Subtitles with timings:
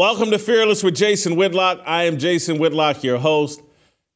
[0.00, 1.82] Welcome to Fearless with Jason Whitlock.
[1.84, 3.60] I am Jason Whitlock, your host.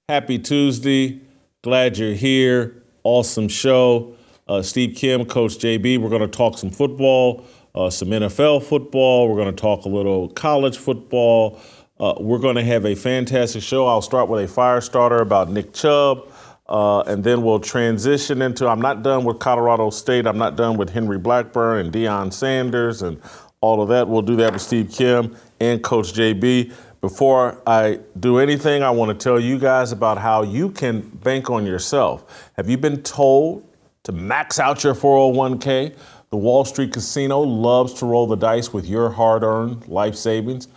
[0.09, 1.21] Happy Tuesday.
[1.61, 2.83] Glad you're here.
[3.03, 4.17] Awesome show.
[4.49, 5.99] Uh, Steve Kim, Coach JB.
[5.99, 9.29] We're going to talk some football, uh, some NFL football.
[9.29, 11.61] We're going to talk a little college football.
[12.01, 13.87] Uh, we're going to have a fantastic show.
[13.87, 16.33] I'll start with a fire starter about Nick Chubb.
[16.67, 18.67] Uh, and then we'll transition into.
[18.67, 20.27] I'm not done with Colorado State.
[20.27, 23.21] I'm not done with Henry Blackburn and Deion Sanders and
[23.61, 24.09] all of that.
[24.09, 26.73] We'll do that with Steve Kim and Coach JB.
[27.01, 31.51] Before I do anything, I want to tell you guys about how you can bank
[31.51, 32.51] on yourself.
[32.57, 33.65] Have you been told
[34.05, 35.97] to max out your 401k?
[36.31, 40.69] The Wall Street Casino loves to roll the dice with your hard earned life savings.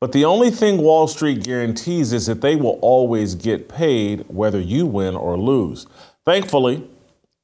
[0.00, 4.60] But the only thing Wall Street guarantees is that they will always get paid whether
[4.60, 5.86] you win or lose.
[6.24, 6.88] Thankfully,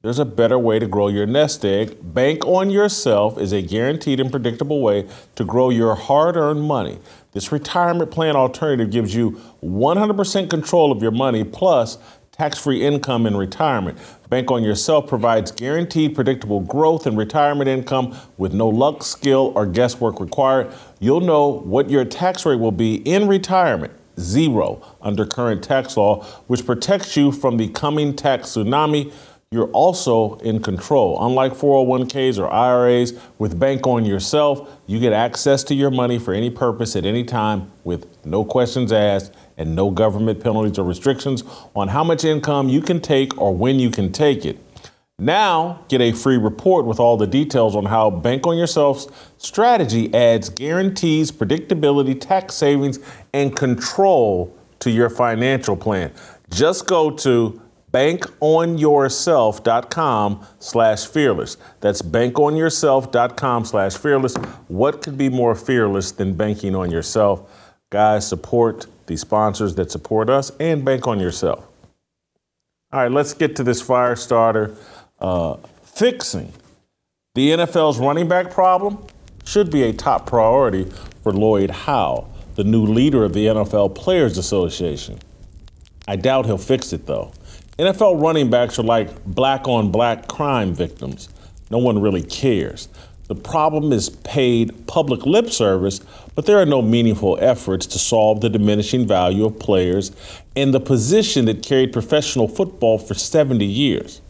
[0.05, 1.97] there's a better way to grow your nest egg.
[1.99, 6.99] Bank on Yourself is a guaranteed and predictable way to grow your hard earned money.
[7.31, 11.97] This retirement plan alternative gives you 100% control of your money plus
[12.31, 13.97] tax free income in retirement.
[14.29, 19.65] Bank on Yourself provides guaranteed, predictable growth in retirement income with no luck, skill, or
[19.65, 20.71] guesswork required.
[20.99, 26.23] You'll know what your tax rate will be in retirement zero under current tax law,
[26.47, 29.11] which protects you from the coming tax tsunami
[29.55, 31.17] you're also in control.
[31.25, 36.33] Unlike 401ks or IRAs, with Bank on Yourself, you get access to your money for
[36.33, 41.43] any purpose at any time with no questions asked and no government penalties or restrictions
[41.73, 44.59] on how much income you can take or when you can take it.
[45.17, 49.07] Now, get a free report with all the details on how Bank on Yourself's
[49.37, 52.99] strategy adds guarantees, predictability, tax savings,
[53.33, 56.11] and control to your financial plan.
[56.49, 57.61] Just go to
[57.95, 61.55] bankonyourself.com slash fearless.
[61.79, 64.35] That's bankonyourself.com slash fearless.
[64.67, 67.49] What could be more fearless than banking on yourself?
[67.89, 71.65] Guys, support the sponsors that support us and bank on yourself.
[72.91, 74.75] All right, let's get to this fire starter.
[75.19, 76.51] Uh, fixing
[77.35, 79.07] the NFL's running back problem
[79.45, 80.91] should be a top priority
[81.23, 85.19] for Lloyd Howell, the new leader of the NFL Players Association.
[86.07, 87.31] I doubt he'll fix it, though.
[87.77, 91.27] NFL running backs are like black on black crime victims.
[91.69, 92.87] No one really cares.
[93.27, 95.99] The problem is paid public lip service,
[96.35, 100.13] but there are no meaningful efforts to solve the diminishing value of players
[100.55, 104.21] in the position that carried professional football for 70 years.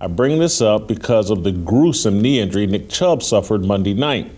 [0.00, 4.30] I bring this up because of the gruesome knee injury Nick Chubb suffered Monday night.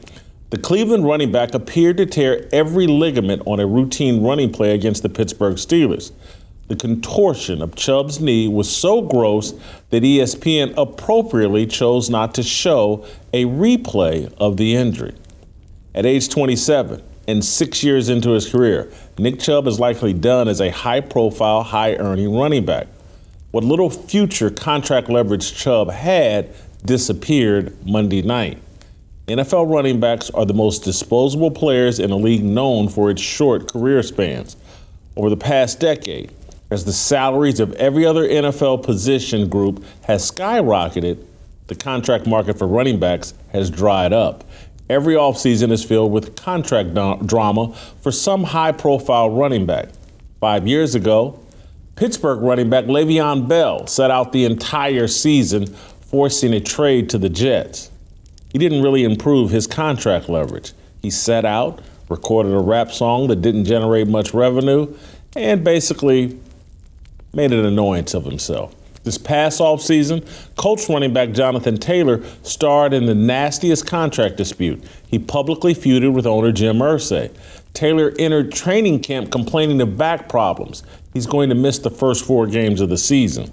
[0.50, 5.02] The Cleveland running back appeared to tear every ligament on a routine running play against
[5.02, 6.12] the Pittsburgh Steelers.
[6.68, 9.52] The contortion of Chubb's knee was so gross
[9.90, 15.14] that ESPN appropriately chose not to show a replay of the injury.
[15.94, 20.60] At age 27 and six years into his career, Nick Chubb is likely done as
[20.60, 22.88] a high profile, high earning running back.
[23.52, 26.52] What little future contract leverage Chubb had
[26.84, 28.58] disappeared Monday night.
[29.28, 33.72] NFL running backs are the most disposable players in a league known for its short
[33.72, 34.56] career spans.
[35.16, 36.30] Over the past decade,
[36.70, 41.24] as the salaries of every other NFL position group has skyrocketed,
[41.68, 44.44] the contract market for running backs has dried up.
[44.88, 46.94] Every offseason is filled with contract
[47.26, 49.88] drama for some high profile running back.
[50.40, 51.40] Five years ago,
[51.96, 57.28] Pittsburgh running back Le'Veon Bell set out the entire season forcing a trade to the
[57.28, 57.90] Jets.
[58.52, 60.72] He didn't really improve his contract leverage.
[61.02, 64.94] He set out, recorded a rap song that didn't generate much revenue,
[65.34, 66.38] and basically
[67.36, 68.74] made an annoyance of himself.
[69.04, 74.82] This past offseason, Colts running back Jonathan Taylor starred in the nastiest contract dispute.
[75.06, 77.32] He publicly feuded with owner Jim Irsay.
[77.72, 80.82] Taylor entered training camp complaining of back problems.
[81.14, 83.52] He's going to miss the first four games of the season.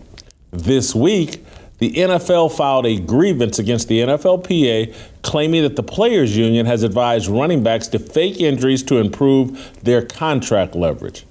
[0.49, 1.45] This week,
[1.77, 7.27] the NFL filed a grievance against the NFLPA, claiming that the players' union has advised
[7.27, 11.25] running backs to fake injuries to improve their contract leverage.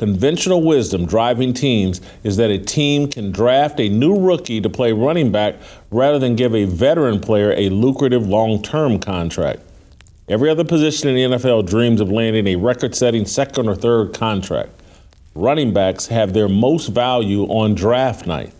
[0.00, 4.92] Conventional wisdom driving teams is that a team can draft a new rookie to play
[4.92, 5.56] running back
[5.90, 9.60] rather than give a veteran player a lucrative long term contract.
[10.26, 14.14] Every other position in the NFL dreams of landing a record setting second or third
[14.14, 14.70] contract.
[15.34, 18.54] Running backs have their most value on draft night.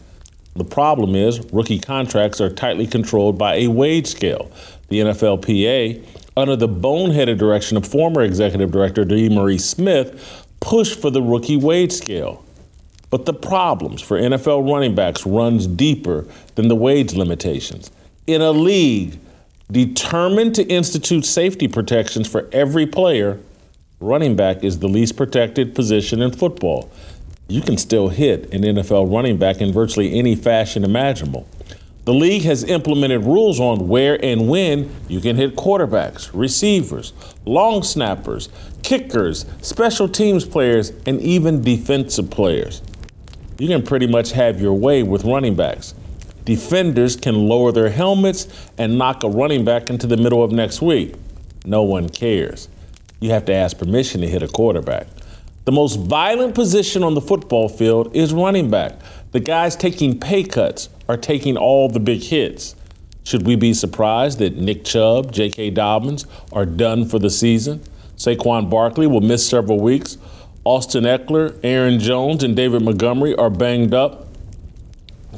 [0.57, 4.53] The problem is, rookie contracts are tightly controlled by a wage scale.
[4.89, 6.05] The NFLPA,
[6.37, 11.93] under the boneheaded direction of former executive director DeMaurice Smith, pushed for the rookie wage
[11.93, 12.45] scale.
[13.11, 17.91] But the problems for NFL running backs runs deeper than the wage limitations.
[18.27, 19.19] In a league
[19.71, 23.41] determined to institute safety protections for every player,
[23.99, 26.91] running back is the least protected position in football
[27.51, 31.47] you can still hit an NFL running back in virtually any fashion imaginable.
[32.05, 37.13] The league has implemented rules on where and when you can hit quarterbacks, receivers,
[37.45, 38.49] long snappers,
[38.83, 42.81] kickers, special teams players, and even defensive players.
[43.59, 45.95] You can pretty much have your way with running backs.
[46.47, 48.49] Defenders can lower their helmets
[48.79, 51.15] and knock a running back into the middle of next week.
[51.67, 52.69] No one cares.
[53.21, 55.07] You have to ask permission to hit a quarterback.
[55.67, 58.99] The most violent position on the football field is running back.
[59.33, 62.75] The guys taking pay cuts are taking all the big hits.
[63.23, 65.71] Should we be surprised that Nick Chubb, J.K.
[65.71, 67.81] Dobbins are done for the season?
[68.17, 70.19] Saquon Barkley will miss several weeks.
[70.65, 74.27] Austin Ekeler, Aaron Jones, and David Montgomery are banged up.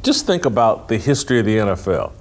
[0.02, 2.12] Just think about the history of the NFL.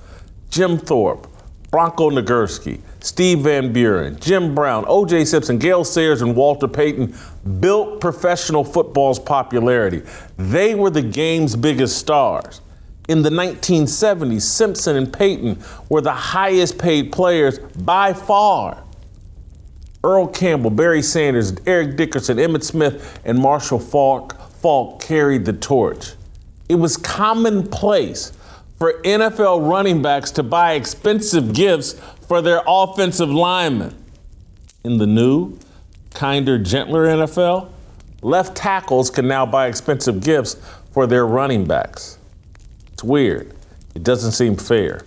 [0.49, 1.27] Jim Thorpe,
[1.71, 5.25] Bronco Nagurski, Steve Van Buren, Jim Brown, O.J.
[5.25, 7.15] Simpson, Gale Sayers, and Walter Payton
[7.59, 10.03] built professional football's popularity.
[10.37, 12.61] They were the game's biggest stars.
[13.07, 18.83] In the 1970s, Simpson and Payton were the highest paid players by far.
[20.03, 26.13] Earl Campbell, Barry Sanders, Eric Dickerson, Emmitt Smith, and Marshall Falk, Faulk carried the torch.
[26.69, 28.31] It was commonplace
[28.77, 31.93] for NFL running backs to buy expensive gifts
[32.27, 33.95] for their offensive linemen.
[34.83, 35.59] In the new,
[36.13, 37.69] kinder, gentler NFL,
[38.21, 40.55] left tackles can now buy expensive gifts
[40.91, 42.17] for their running backs.
[42.93, 43.53] It's weird.
[43.95, 45.01] It doesn't seem fair.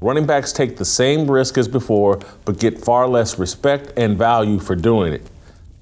[0.00, 4.60] Running backs take the same risk as before, but get far less respect and value
[4.60, 5.28] for doing it.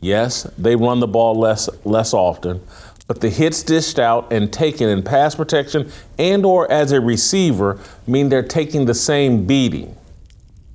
[0.01, 2.63] Yes, they run the ball less less often,
[3.07, 7.79] but the hits dished out and taken in pass protection and or as a receiver
[8.07, 9.97] mean they're taking the same beating.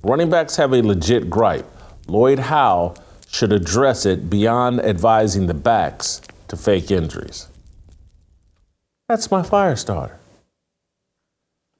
[0.04, 1.66] Running backs have a legit gripe.
[2.08, 2.98] Lloyd Howell
[3.32, 7.48] should address it beyond advising the backs to fake injuries.
[9.08, 10.20] That's my fire starter.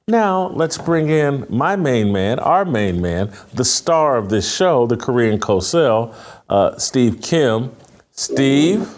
[0.08, 4.86] Now, let's bring in my main man, our main man, the star of this show,
[4.86, 6.14] the Korean Cosell,
[6.48, 7.70] uh, Steve Kim.
[8.10, 8.88] Steve,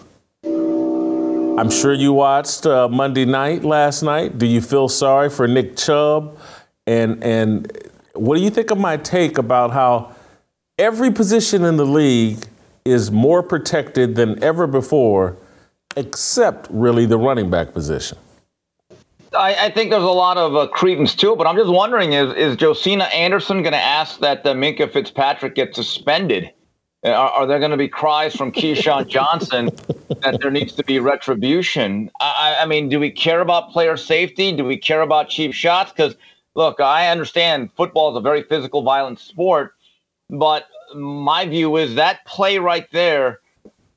[0.44, 4.38] I'm sure you watched uh, Monday night last night.
[4.38, 6.38] Do you feel sorry for Nick Chubb?
[6.86, 7.70] And and
[8.14, 10.13] what do you think of my take about how
[10.78, 12.44] every position in the league
[12.84, 15.36] is more protected than ever before,
[15.96, 18.18] except really the running back position?
[19.32, 22.12] I, I think there's a lot of uh, credence to it, but I'm just wondering:
[22.12, 26.52] is is Josina Anderson going to ask that uh, Minkah Fitzpatrick get suspended?
[27.04, 29.70] Are, are there going to be cries from Keyshawn Johnson
[30.22, 32.10] that there needs to be retribution?
[32.20, 34.52] I, I, mean, do we care about player safety?
[34.52, 35.92] Do we care about cheap shots?
[35.92, 36.16] Because,
[36.54, 39.74] look, I understand football is a very physical, violent sport,
[40.30, 43.40] but my view is that play right there,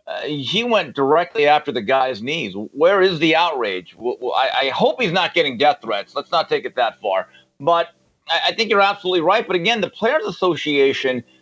[0.08, 2.54] uh, he went directly after the guy's knees.
[2.56, 3.96] Where is the outrage?
[4.00, 6.16] I, I, hope he's not getting death threats.
[6.16, 7.28] Let's not take it that far.
[7.60, 7.90] But
[8.30, 9.46] I, I think you're absolutely right.
[9.46, 11.24] But again, the Players Association–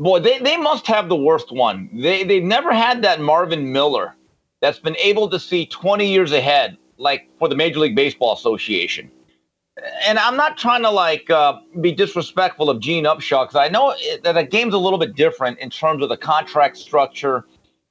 [0.00, 1.88] boy, they, they must have the worst one.
[1.92, 4.16] They they've never had that Marvin Miller
[4.60, 9.10] that's been able to see 20 years ahead, like for the Major League Baseball Association.
[10.06, 13.94] And I'm not trying to like uh, be disrespectful of Gene Upshaw because I know
[14.22, 17.44] that the game's a little bit different in terms of the contract structure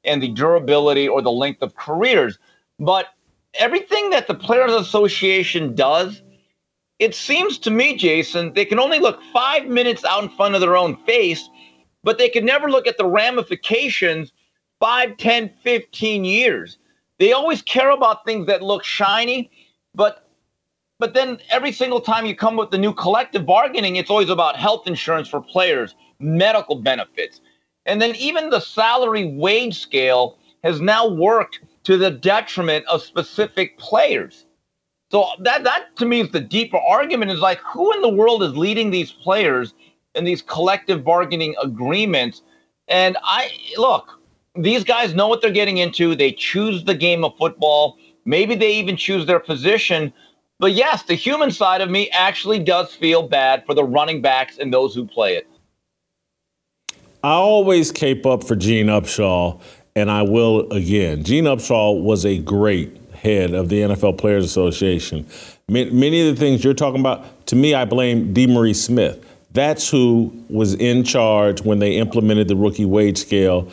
[0.03, 2.37] and the durability or the length of careers.
[2.79, 3.07] But
[3.55, 6.21] everything that the Players Association does,
[6.99, 10.61] it seems to me, Jason, they can only look five minutes out in front of
[10.61, 11.49] their own face
[12.03, 14.31] but they can never look at the ramifications
[14.79, 16.77] 5, 10, 15 years.
[17.17, 19.51] They always care about things that look shiny,
[19.93, 20.28] but
[20.99, 24.57] but then every single time you come with the new collective bargaining, it's always about
[24.57, 27.41] health insurance for players, medical benefits.
[27.85, 33.77] And then even the salary wage scale has now worked to the detriment of specific
[33.77, 34.45] players.
[35.11, 38.43] So that that to me is the deeper argument is like who in the world
[38.43, 39.73] is leading these players
[40.13, 42.43] in these collective bargaining agreements.
[42.87, 44.19] And I look,
[44.55, 46.13] these guys know what they're getting into.
[46.13, 47.97] They choose the game of football.
[48.25, 50.13] Maybe they even choose their position.
[50.59, 54.57] But yes, the human side of me actually does feel bad for the running backs
[54.57, 55.47] and those who play it.
[57.23, 59.59] I always cape up for Gene Upshaw,
[59.95, 61.23] and I will again.
[61.23, 65.25] Gene Upshaw was a great head of the NFL Players Association.
[65.69, 69.25] Many of the things you're talking about, to me, I blame DeMaurice Smith.
[69.51, 73.69] That's who was in charge when they implemented the rookie wage scale.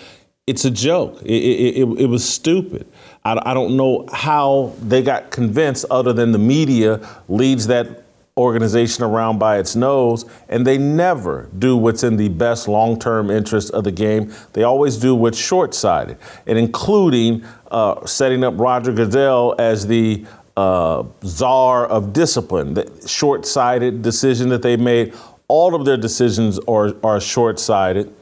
[0.46, 1.20] It's a joke.
[1.22, 2.86] It, it, it, it was stupid.
[3.26, 8.04] I, I don't know how they got convinced, other than the media leads that
[8.38, 13.30] organization around by its nose, and they never do what's in the best long term
[13.30, 14.32] interest of the game.
[14.52, 20.24] They always do what's short sighted, and including uh, setting up Roger Goodell as the
[20.56, 25.14] uh, czar of discipline, the short sighted decision that they made.
[25.48, 28.12] All of their decisions are, are short sighted.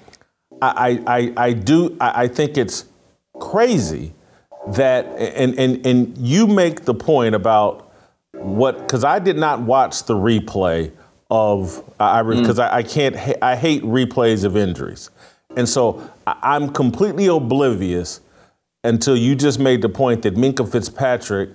[0.63, 2.87] I, I, I do, I think it's
[3.39, 4.15] crazy
[4.73, 7.93] that, and, and, and you make the point about
[8.33, 10.93] what because I did not watch the replay
[11.31, 12.69] of I because mm.
[12.69, 15.11] I, I, can't I hate replays of injuries,
[15.57, 18.21] and so I'm completely oblivious
[18.83, 21.51] until you just made the point that Minkah Fitzpatrick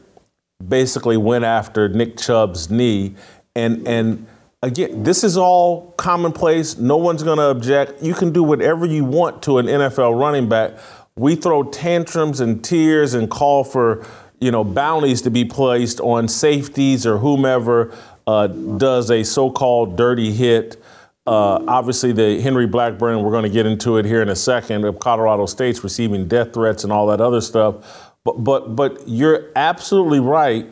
[0.68, 3.16] basically went after Nick Chubb's knee,
[3.56, 4.26] and and
[4.64, 6.78] again this is all commonplace.
[6.78, 8.02] No one's going to object.
[8.02, 10.74] You can do whatever you want to an NFL running back.
[11.20, 14.06] We throw tantrums and tears and call for
[14.40, 17.94] you know, bounties to be placed on safeties or whomever
[18.26, 20.82] uh, does a so-called dirty hit.
[21.28, 24.86] Uh, obviously, the Henry Blackburn, we're going to get into it here in a second,
[24.86, 28.14] of Colorado State's receiving death threats and all that other stuff.
[28.24, 30.66] But, but, but you're absolutely right,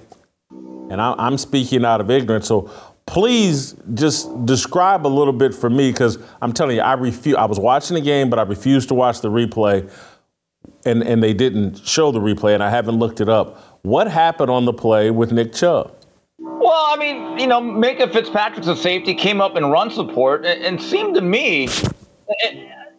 [0.50, 2.48] and I, I'm speaking out of ignorance.
[2.48, 2.72] So
[3.06, 7.36] please just describe a little bit for me, because I'm telling you, I refuse.
[7.36, 9.92] I was watching the game, but I refused to watch the replay
[10.88, 13.80] and, and they didn't show the replay, and I haven't looked it up.
[13.84, 15.94] What happened on the play with Nick Chubb?
[16.40, 20.64] Well, I mean, you know, Minkah Fitzpatrick's a safety, came up in run support, and,
[20.64, 21.68] and seemed to me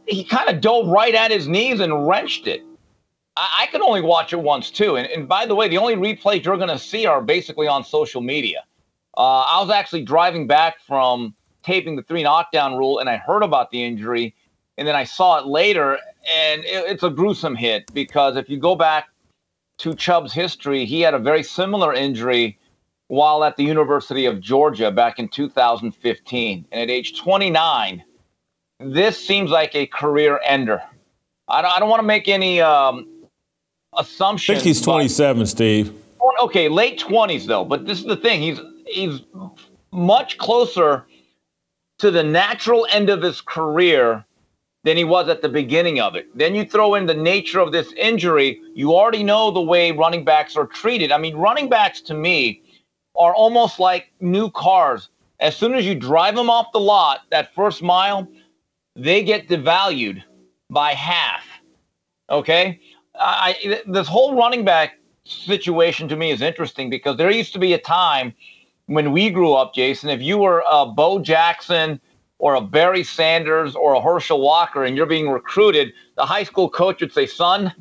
[0.06, 2.62] he kind of dove right at his knees and wrenched it.
[3.36, 4.96] I, I can only watch it once too.
[4.96, 7.84] And, and by the way, the only replays you're going to see are basically on
[7.84, 8.64] social media.
[9.16, 13.42] Uh, I was actually driving back from taping the three knockdown rule, and I heard
[13.42, 14.34] about the injury,
[14.78, 15.98] and then I saw it later,
[16.32, 19.08] and it, it's a gruesome hit because if you go back
[19.78, 22.58] to Chubb's history, he had a very similar injury
[23.08, 26.66] while at the University of Georgia back in 2015.
[26.70, 28.04] And at age 29,
[28.78, 30.80] this seems like a career ender.
[31.48, 33.08] I don't, I don't want to make any um,
[33.96, 34.58] assumptions.
[34.58, 35.92] I think he's 27, but, Steve.
[36.40, 37.64] Okay, late 20s though.
[37.64, 39.22] But this is the thing: he's he's
[39.90, 41.04] much closer
[41.98, 44.24] to the natural end of his career
[44.84, 46.26] than he was at the beginning of it.
[46.36, 48.60] Then you throw in the nature of this injury.
[48.74, 51.10] You already know the way running backs are treated.
[51.12, 52.62] I mean, running backs to me
[53.16, 55.10] are almost like new cars.
[55.40, 58.28] As soon as you drive them off the lot, that first mile,
[58.94, 60.22] they get devalued
[60.70, 61.44] by half.
[62.30, 62.80] Okay?
[63.18, 67.72] I, this whole running back situation to me is interesting because there used to be
[67.72, 68.32] a time
[68.86, 72.00] when we grew up, Jason, if you were a Bo Jackson,
[72.38, 76.70] or a Barry Sanders or a Herschel Walker and you're being recruited, the high school
[76.70, 77.72] coach would say, Son,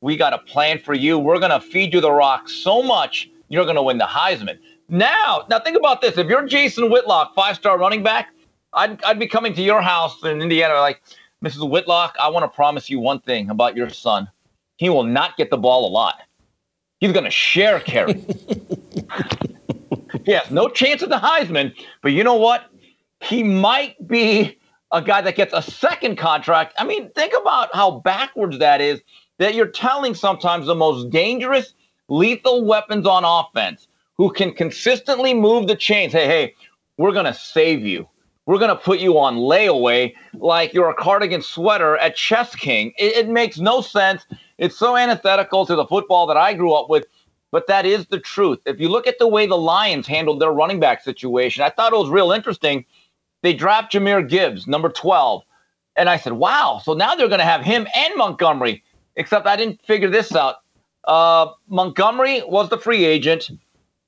[0.00, 1.18] we got a plan for you.
[1.18, 4.58] We're going to feed you the rock so much, you're going to win the Heisman.
[4.88, 6.18] Now, now think about this.
[6.18, 8.28] If you're Jason Whitlock, five star running back,
[8.72, 11.02] I'd, I'd be coming to your house in Indiana like,
[11.44, 11.70] Mrs.
[11.70, 14.28] Whitlock, I want to promise you one thing about your son.
[14.76, 16.20] He will not get the ball a lot.
[16.98, 18.22] He's going to share carry.
[20.26, 22.70] yes, no chance at the Heisman, but you know what?
[23.20, 24.58] He might be
[24.92, 26.74] a guy that gets a second contract.
[26.78, 29.00] I mean, think about how backwards that is
[29.38, 31.74] that you're telling sometimes the most dangerous,
[32.08, 33.86] lethal weapons on offense
[34.16, 36.12] who can consistently move the chains.
[36.12, 36.54] Hey, hey,
[36.96, 38.08] we're going to save you.
[38.46, 42.92] We're going to put you on layaway like you're a cardigan sweater at Chess King.
[42.98, 44.26] It, it makes no sense.
[44.58, 47.06] It's so antithetical to the football that I grew up with
[47.50, 48.60] but that is the truth.
[48.64, 51.92] If you look at the way the Lions handled their running back situation, I thought
[51.92, 52.84] it was real interesting
[53.42, 55.42] they draft Jahmyr Gibbs, number 12.
[55.96, 58.82] And I said, wow, so now they're going to have him and Montgomery.
[59.16, 60.56] Except I didn't figure this out.
[61.06, 63.50] Uh, Montgomery was the free agent.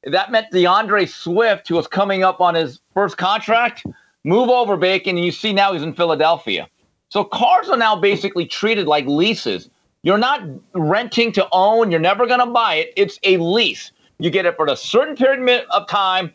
[0.04, 3.84] That meant D'Andre Swift, who was coming up on his first contract,
[4.24, 6.68] move over Bacon, and you see now he's in Philadelphia.
[7.08, 9.68] So cars are now basically treated like leases.
[10.02, 10.42] You're not
[10.74, 12.92] renting to own, you're never going to buy it.
[12.96, 13.92] It's a lease.
[14.18, 16.32] You get it for a certain period of time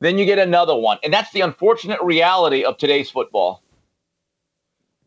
[0.00, 0.98] then you get another one.
[1.04, 3.62] And that's the unfortunate reality of today's football.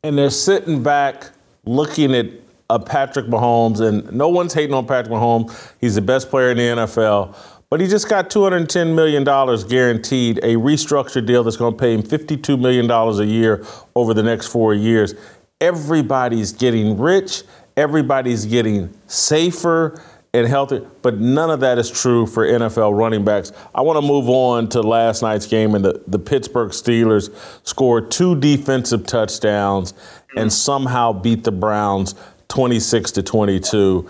[0.03, 1.31] And they're sitting back
[1.65, 2.27] looking at
[2.69, 5.73] a Patrick Mahomes, and no one's hating on Patrick Mahomes.
[5.79, 7.35] He's the best player in the NFL.
[7.69, 12.03] But he just got $210 million guaranteed, a restructured deal that's going to pay him
[12.03, 15.15] $52 million a year over the next four years.
[15.59, 17.43] everybody's getting rich,
[17.77, 19.99] everybody's getting safer
[20.35, 23.51] and healthy, but none of that is true for NFL running backs.
[23.75, 27.29] I want to move on to last night's game, and the, the Pittsburgh Steelers
[27.63, 29.93] scored two defensive touchdowns
[30.35, 32.15] and somehow beat the Browns
[32.47, 34.09] 26 to 22.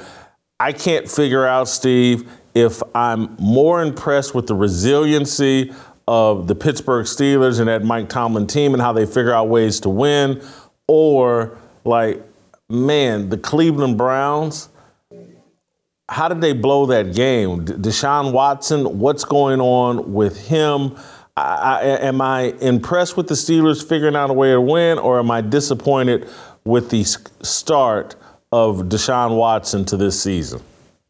[0.62, 5.74] I can't figure out, Steve, if I'm more impressed with the resiliency
[6.08, 9.82] of the Pittsburgh Steelers and that Mike Tomlin team and how they figure out ways
[9.82, 10.42] to win,
[10.88, 12.24] or like,
[12.70, 14.70] man, the Cleveland Browns.
[16.10, 17.66] How did they blow that game?
[17.66, 20.98] Deshaun Watson, what's going on with him?
[21.38, 25.18] I, I, am I impressed with the Steelers figuring out a way to win, or
[25.20, 26.30] am I disappointed
[26.66, 28.16] with the start
[28.52, 30.62] of Deshaun Watson to this season?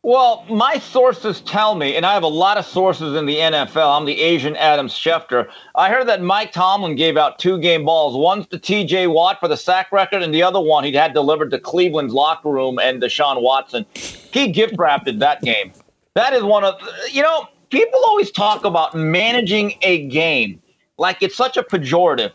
[0.06, 3.98] Well, my sources tell me, and I have a lot of sources in the NFL.
[3.98, 5.48] I'm the Asian Adam Schefter.
[5.76, 8.18] I heard that Mike Tomlin gave out two game balls.
[8.18, 11.52] One's to TJ Watt for the sack record, and the other one he had delivered
[11.52, 13.86] to Cleveland's locker room and Deshaun Watson.
[13.94, 15.72] He gift wrapped that game.
[16.16, 16.76] That is one of,
[17.10, 20.62] you know, people always talk about managing a game
[20.98, 22.34] like it's such a pejorative.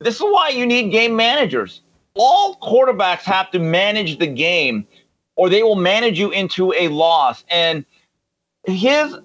[0.00, 1.80] This is why you need game managers.
[2.14, 4.86] All quarterbacks have to manage the game
[5.40, 7.46] or they will manage you into a loss.
[7.48, 7.86] And
[8.66, 9.16] his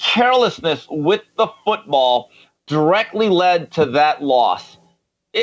[0.00, 2.32] carelessness with the football
[2.66, 4.78] directly led to that loss.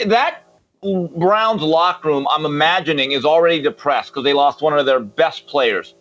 [0.07, 0.43] That
[0.81, 5.47] Browns locker room, I'm imagining, is already depressed because they lost one of their best
[5.47, 5.95] players.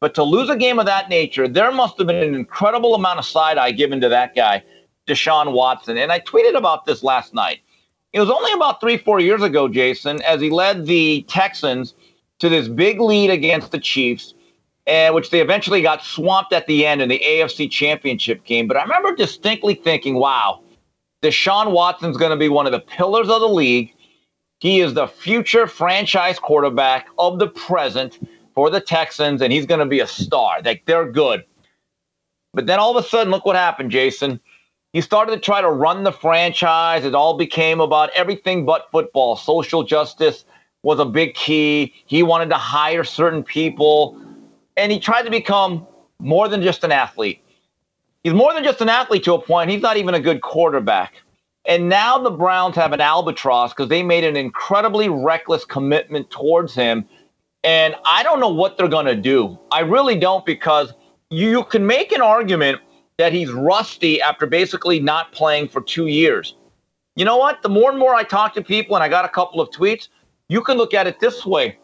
[0.00, 3.18] But to lose a game of that nature, there must have been an incredible amount
[3.18, 4.62] of side eye given to that guy,
[5.08, 5.98] Deshaun Watson.
[5.98, 7.62] And I tweeted about this last night.
[8.12, 11.94] It was only about three, four years ago, Jason, as he led the Texans
[12.38, 14.34] to this big lead against the Chiefs,
[14.86, 18.66] and which they eventually got swamped at the end in the AFC Championship game.
[18.66, 20.62] But I remember distinctly thinking, wow,
[21.22, 23.92] Deshaun Watson's going to be one of the pillars of the league.
[24.60, 28.18] He is the future franchise quarterback of the present
[28.54, 30.60] for the Texans, and he's going to be a star.
[30.64, 31.44] Like they're good.
[32.54, 34.40] But then all of a sudden, look what happened, Jason.
[34.92, 37.04] He started to try to run the franchise.
[37.04, 40.44] It all became about everything but football, social justice,
[40.82, 41.94] was a big key.
[42.06, 44.20] He wanted to hire certain people,
[44.76, 45.86] and he tried to become
[46.20, 47.42] more than just an athlete.
[48.24, 49.70] He's more than just an athlete to a point.
[49.70, 51.22] He's not even a good quarterback.
[51.64, 56.74] And now the Browns have an albatross because they made an incredibly reckless commitment towards
[56.74, 57.06] him.
[57.62, 59.58] And I don't know what they're going to do.
[59.70, 60.92] I really don't because
[61.30, 62.80] you can make an argument
[63.18, 66.54] that he's rusty after basically not playing for two years.
[67.16, 67.62] You know what?
[67.62, 70.08] The more and more I talk to people, and I got a couple of tweets,
[70.48, 71.78] you can look at it this way.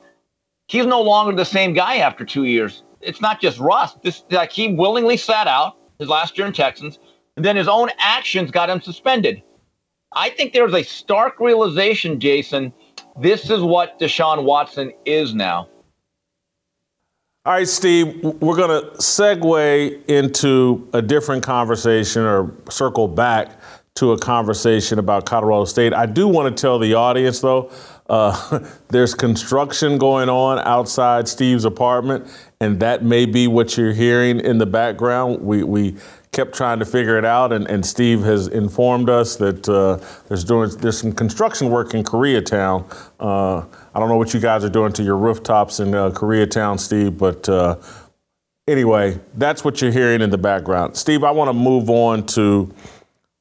[0.69, 2.83] He's no longer the same guy after two years.
[3.01, 4.03] It's not just rust.
[4.03, 6.99] This like he willingly sat out his last year in Texans,
[7.37, 9.43] and then his own actions got him suspended.
[10.17, 12.73] I think there's a stark realization, Jason.
[13.21, 15.69] This is what Deshaun Watson is now.
[17.47, 23.61] All right, Steve, we're going to segue into a different conversation or circle back
[23.97, 25.93] to a conversation about Colorado State.
[25.93, 27.71] I do want to tell the audience, though,
[28.09, 32.27] uh, there's construction going on outside Steve's apartment,
[32.61, 35.41] and that may be what you're hearing in the background.
[35.41, 35.97] We, we
[36.33, 40.45] kept trying to figure it out, and, and Steve has informed us that uh, there's
[40.45, 42.85] doing there's some construction work in Koreatown.
[43.19, 43.65] Uh,
[43.95, 47.17] I don't know what you guys are doing to your rooftops in uh, Koreatown, Steve,
[47.17, 47.77] but uh,
[48.69, 50.97] anyway, that's what you're hearing in the background.
[50.97, 52.75] Steve, I want to move on to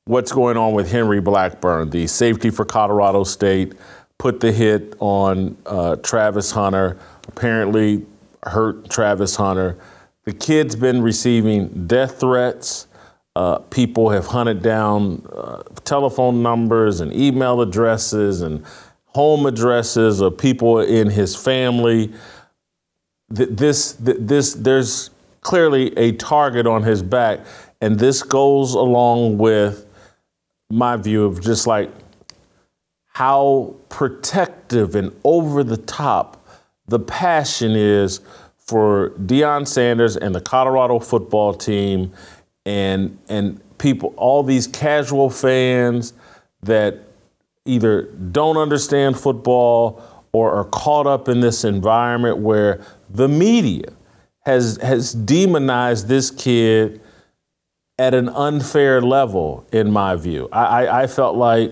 [0.05, 3.73] what's going on with Henry Blackburn, the safety for Colorado State,
[4.17, 6.97] put the hit on uh, Travis Hunter,
[7.27, 8.05] apparently
[8.43, 9.77] hurt Travis Hunter.
[10.25, 12.87] The kid's been receiving death threats.
[13.35, 18.63] Uh, people have hunted down uh, telephone numbers and email addresses and
[19.07, 22.13] home addresses of people in his family.
[23.29, 25.09] This, this, there's
[25.41, 27.39] clearly a target on his back,
[27.81, 29.87] and this goes along with
[30.69, 31.91] my view of just like
[33.13, 36.45] how protective and over the top
[36.87, 38.19] the passion is
[38.57, 42.11] for Deion Sanders and the Colorado football team
[42.65, 46.13] and and people all these casual fans
[46.61, 46.99] that
[47.65, 53.85] either don't understand football or are caught up in this environment where the media
[54.45, 56.99] has has demonized this kid
[57.99, 60.49] at an unfair level, in my view.
[60.51, 61.71] I, I, I felt like,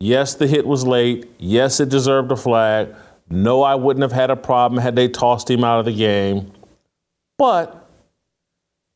[0.00, 1.30] yes, the hit was late.
[1.38, 2.94] Yes, it deserved a flag.
[3.28, 6.52] No, I wouldn't have had a problem had they tossed him out of the game.
[7.38, 7.88] But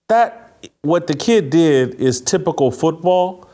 [0.09, 3.49] that what the kid did is typical football,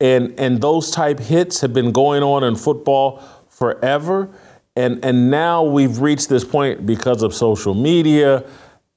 [0.00, 4.30] and and those type hits have been going on in football forever.
[4.76, 8.44] And, and now we've reached this point because of social media.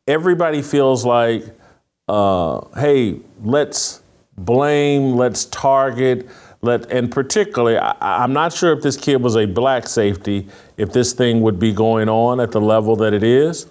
[0.08, 1.44] Everybody feels like,
[2.08, 4.02] uh, hey, let's
[4.38, 6.30] blame, let's target,
[6.63, 10.47] let, and particularly, I, am not sure if this kid was a black safety,
[10.78, 13.67] if this thing would be going on at the level that it is.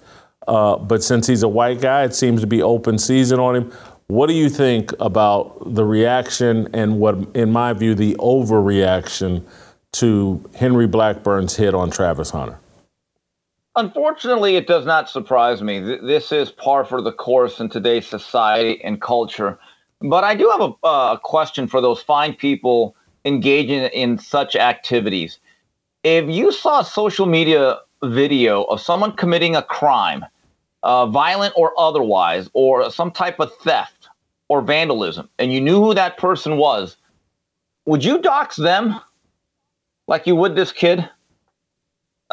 [0.46, 3.72] Uh, but since he's a white guy, it seems to be open season on him.
[4.09, 9.42] What do you think about the reaction and what, in my view, the overreaction
[9.92, 12.59] to Henry Blackburn's hit on Travis Hunter?
[13.74, 15.81] Unfortunately, it does not surprise me.
[15.81, 19.59] This is par for the course in today's society and culture.
[20.03, 25.38] But I do have a, a question for those fine people engaging in such activities.
[26.03, 30.25] If you saw a social media video of someone committing a crime,
[30.83, 34.09] uh, violent or otherwise, or some type of theft
[34.49, 36.97] or vandalism, and you knew who that person was,
[37.87, 39.01] would you dox them
[40.09, 41.09] like you would this kid?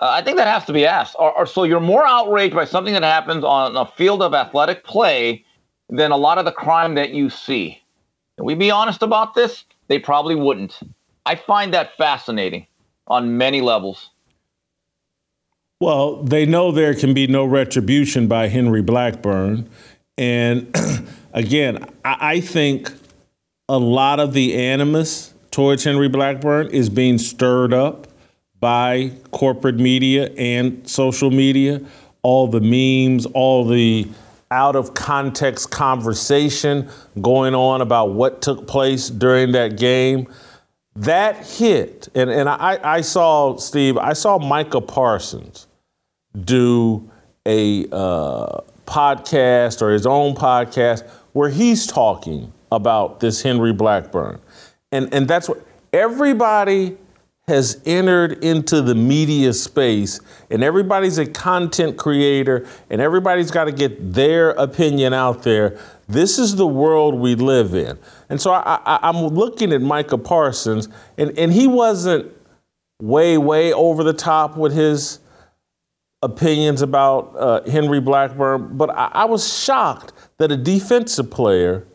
[0.01, 1.15] Uh, I think that has to be asked.
[1.19, 4.83] Or, or, so you're more outraged by something that happens on a field of athletic
[4.83, 5.45] play
[5.89, 7.81] than a lot of the crime that you see.
[8.37, 9.65] Can we be honest about this?
[9.87, 10.79] They probably wouldn't.
[11.25, 12.67] I find that fascinating
[13.07, 14.09] on many levels.
[15.81, 19.69] Well, they know there can be no retribution by Henry Blackburn.
[20.17, 20.75] And
[21.33, 22.91] again, I think
[23.69, 28.07] a lot of the animus towards Henry Blackburn is being stirred up
[28.59, 31.81] by corporate media and social media.
[32.23, 34.07] All the memes, all the
[34.51, 36.89] out of context conversation
[37.21, 40.27] going on about what took place during that game.
[40.95, 45.67] That hit, and, and I, I saw, Steve, I saw Micah Parsons
[46.43, 47.09] do
[47.45, 54.39] a uh, podcast or his own podcast where he's talking about this Henry Blackburn.
[54.91, 56.97] And, and that's what everybody
[57.49, 63.71] has entered into the media space, and everybody's a content creator, and everybody's got to
[63.71, 65.77] get their opinion out there.
[66.07, 67.99] This is the world we live in.
[68.29, 72.31] And so I, am looking at Micah Parsons, and, and he wasn't
[73.01, 75.19] way, way over the top with his
[76.21, 81.85] opinions about uh, Henry Blackburn, but I, I was shocked that a defensive player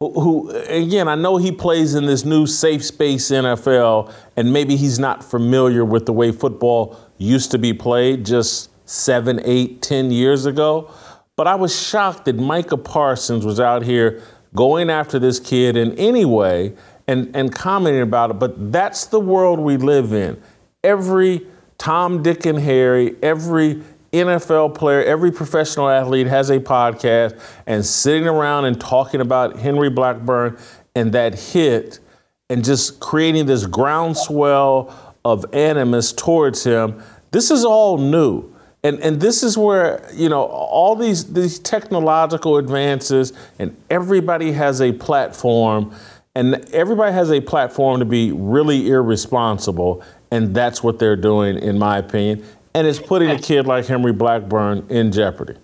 [0.00, 5.00] who, again, I know he plays in this new safe space NFL, and maybe he's
[5.00, 10.46] not familiar with the way football used to be played just seven, eight, ten years
[10.46, 10.88] ago.
[11.34, 14.22] But I was shocked that Micah Parsons was out here
[14.54, 16.74] going after this kid in any way
[17.08, 18.38] and, and commenting about it.
[18.38, 20.40] But that's the world we live in.
[20.84, 21.44] Every
[21.76, 28.26] Tom, Dick, and Harry, every NFL player, every professional athlete has a podcast and sitting
[28.26, 30.58] around and talking about Henry Blackburn
[30.94, 32.00] and that hit
[32.48, 34.94] and just creating this groundswell
[35.24, 37.02] of animus towards him.
[37.32, 38.50] This is all new.
[38.82, 44.80] And, and this is where, you know, all these, these technological advances and everybody has
[44.80, 45.94] a platform
[46.34, 50.02] and everybody has a platform to be really irresponsible.
[50.30, 52.46] And that's what they're doing, in my opinion
[52.78, 55.54] and it's putting a kid like Henry Blackburn in jeopardy.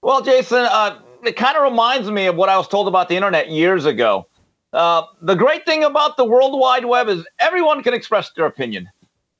[0.00, 3.16] Well, Jason, uh, it kind of reminds me of what I was told about the
[3.16, 4.28] internet years ago.
[4.72, 8.88] Uh, the great thing about the World Wide Web is everyone can express their opinion.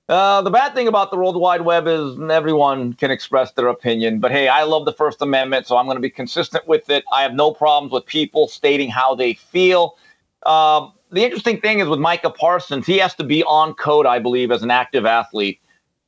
[0.08, 4.18] Uh, the bad thing about the World Wide Web is everyone can express their opinion.
[4.18, 7.04] But hey, I love the First Amendment, so I'm going to be consistent with it.
[7.12, 9.96] I have no problems with people stating how they feel.
[10.44, 14.18] Um, the interesting thing is with Micah Parsons, he has to be on code, I
[14.18, 15.60] believe, as an active athlete.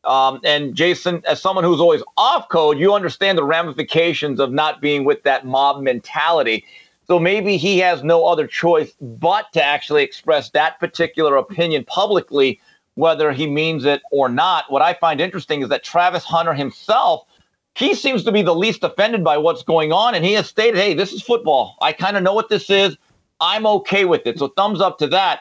[0.06, 4.80] Um, and Jason, as someone who's always off code, you understand the ramifications of not
[4.80, 6.64] being with that mob mentality.
[7.08, 12.60] So maybe he has no other choice but to actually express that particular opinion publicly,
[12.94, 14.70] whether he means it or not.
[14.70, 17.26] What I find interesting is that Travis Hunter himself,
[17.74, 20.14] he seems to be the least offended by what's going on.
[20.14, 21.76] And he has stated, hey, this is football.
[21.80, 22.96] I kind of know what this is.
[23.40, 24.38] I'm okay with it.
[24.38, 25.40] So thumbs up to that.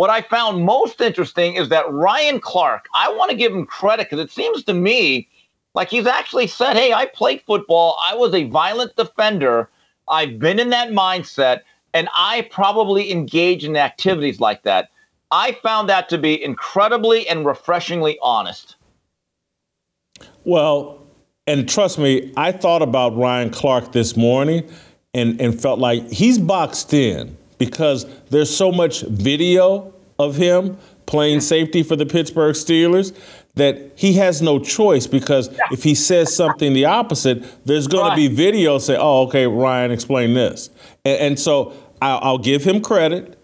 [0.00, 4.08] What I found most interesting is that Ryan Clark, I want to give him credit
[4.08, 5.28] because it seems to me
[5.74, 7.98] like he's actually said, Hey, I played football.
[8.08, 9.68] I was a violent defender.
[10.08, 11.60] I've been in that mindset,
[11.92, 14.88] and I probably engage in activities like that.
[15.32, 18.76] I found that to be incredibly and refreshingly honest.
[20.44, 21.06] Well,
[21.46, 24.66] and trust me, I thought about Ryan Clark this morning
[25.12, 31.40] and, and felt like he's boxed in because there's so much video of him playing
[31.40, 33.14] safety for the Pittsburgh Steelers
[33.54, 38.16] that he has no choice because if he says something the opposite, there's going to
[38.16, 40.70] be video say, "Oh, okay, Ryan, explain this,"
[41.04, 43.36] and, and so I'll, I'll give him credit.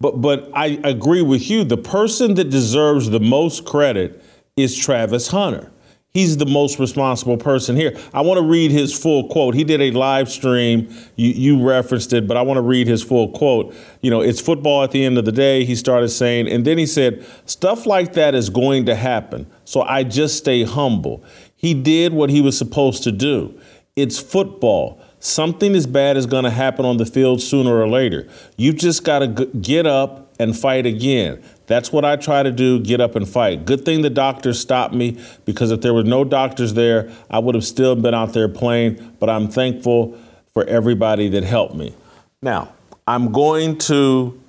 [0.00, 1.64] But but I agree with you.
[1.64, 4.22] The person that deserves the most credit
[4.56, 5.72] is Travis Hunter.
[6.14, 7.98] He's the most responsible person here.
[8.12, 9.54] I want to read his full quote.
[9.54, 10.88] He did a live stream.
[11.16, 13.74] You, you referenced it, but I want to read his full quote.
[14.00, 16.46] You know, it's football at the end of the day, he started saying.
[16.46, 19.50] And then he said, Stuff like that is going to happen.
[19.64, 21.24] So I just stay humble.
[21.56, 23.60] He did what he was supposed to do.
[23.96, 25.00] It's football.
[25.18, 28.28] Something as bad is going to happen on the field sooner or later.
[28.56, 31.42] You've just got to g- get up and fight again.
[31.66, 33.64] That's what I try to do get up and fight.
[33.64, 37.54] Good thing the doctors stopped me because if there were no doctors there, I would
[37.54, 39.16] have still been out there playing.
[39.18, 40.18] But I'm thankful
[40.52, 41.94] for everybody that helped me.
[42.42, 42.72] Now,
[43.06, 44.40] I'm going to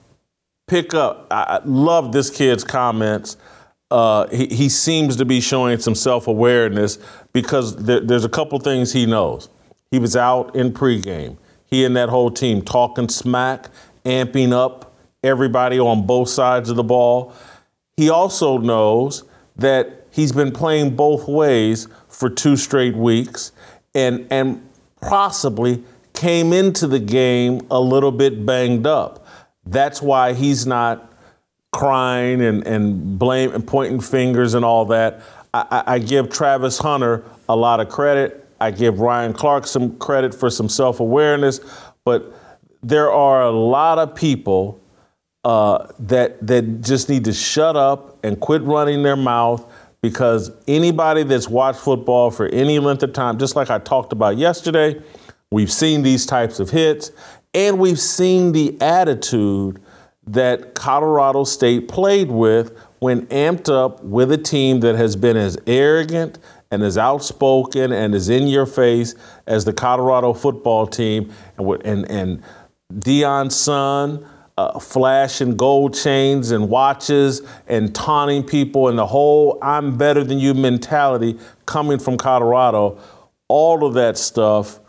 [0.67, 3.37] pick up, I love this kid's comments.
[3.91, 6.97] Uh, he, he, seems to be showing some self awareness
[7.33, 9.47] because there, there's a couple things he knows.
[9.91, 11.37] He was out in pregame.
[11.67, 13.69] He and that whole team talking smack,
[14.03, 14.84] amping up
[15.25, 17.33] everybody on both sides of the ball.
[17.97, 19.23] He also knows
[19.55, 23.51] that he's been playing both ways for two straight weeks
[23.93, 24.67] and, and
[25.01, 25.83] possibly
[26.13, 29.25] came into the game a little bit banged up.
[29.65, 31.11] That's why he's not
[31.73, 35.21] crying and, and blame and pointing fingers and all that.
[35.53, 38.47] I, I give Travis Hunter a lot of credit.
[38.59, 41.59] I give Ryan Clark some credit for some self awareness,
[42.05, 42.33] but
[42.81, 44.79] there are a lot of people
[45.45, 51.23] uh, that that just need to shut up and quit running their mouth because anybody
[51.23, 54.99] that's watched football for any length of time, just like I talked about yesterday,
[55.51, 57.11] we've seen these types of hits
[57.53, 59.79] and we've seen the attitude
[60.27, 65.57] that Colorado State played with when amped up with a team that has been as
[65.67, 66.39] arrogant
[66.71, 69.13] and as outspoken and as in your face
[69.45, 71.31] as the Colorado football team.
[71.57, 72.43] And and, and
[72.91, 74.27] Deion's son
[74.57, 80.39] uh, flashing gold chains and watches and taunting people and the whole I'm better than
[80.39, 82.97] you mentality coming from Colorado,
[83.47, 84.79] all of that stuff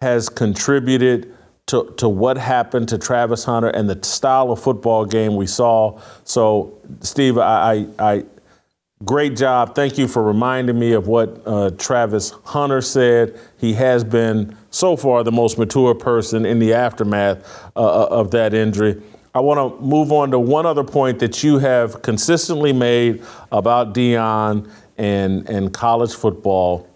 [0.00, 1.34] has contributed
[1.66, 6.00] to, to what happened to Travis Hunter and the style of football game we saw.
[6.24, 8.24] So, Steve, I, I, I
[9.04, 9.74] great job.
[9.74, 13.38] Thank you for reminding me of what uh, Travis Hunter said.
[13.58, 18.30] He has been so far the most mature person in the aftermath uh, uh of
[18.32, 19.00] that injury.
[19.34, 23.94] I want to move on to one other point that you have consistently made about
[23.94, 26.86] Deion and, and college football.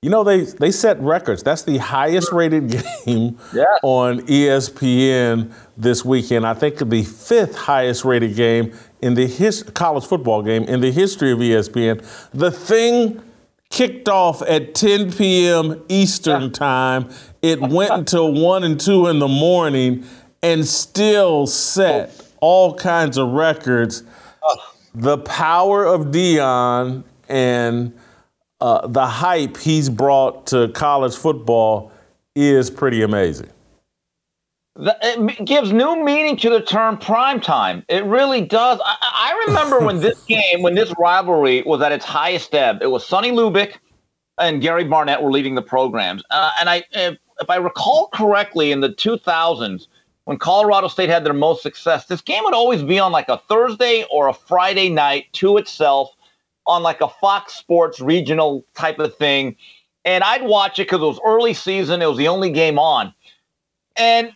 [0.00, 1.42] You know, they, they set records.
[1.42, 2.70] That's the highest rated
[3.04, 3.64] game yeah.
[3.82, 6.46] on ESPN this weekend.
[6.46, 10.92] I think the fifth highest rated game in the his, college football game in the
[10.92, 12.30] history of ESPN.
[12.30, 13.20] The thing
[13.70, 15.82] kicked off at 10 p.m.
[15.88, 17.10] Eastern time.
[17.42, 20.04] It went until 1 and 2 in the morning
[20.44, 22.24] and still set oh.
[22.40, 24.04] all kinds of records.
[24.94, 27.98] The power of Deion and
[28.60, 31.92] uh, the hype he's brought to college football
[32.34, 33.48] is pretty amazing.
[34.80, 37.84] It gives new meaning to the term prime time.
[37.88, 38.80] It really does.
[38.84, 42.86] I, I remember when this game, when this rivalry was at its highest ebb, it
[42.86, 43.74] was Sonny Lubick
[44.38, 46.22] and Gary Barnett were leading the programs.
[46.30, 49.88] Uh, and I, if, if I recall correctly, in the 2000s,
[50.24, 53.38] when Colorado State had their most success, this game would always be on like a
[53.48, 56.10] Thursday or a Friday night to itself
[56.68, 59.56] on like a Fox Sports regional type of thing.
[60.04, 62.00] And I'd watch it because it was early season.
[62.02, 63.12] It was the only game on.
[63.96, 64.32] And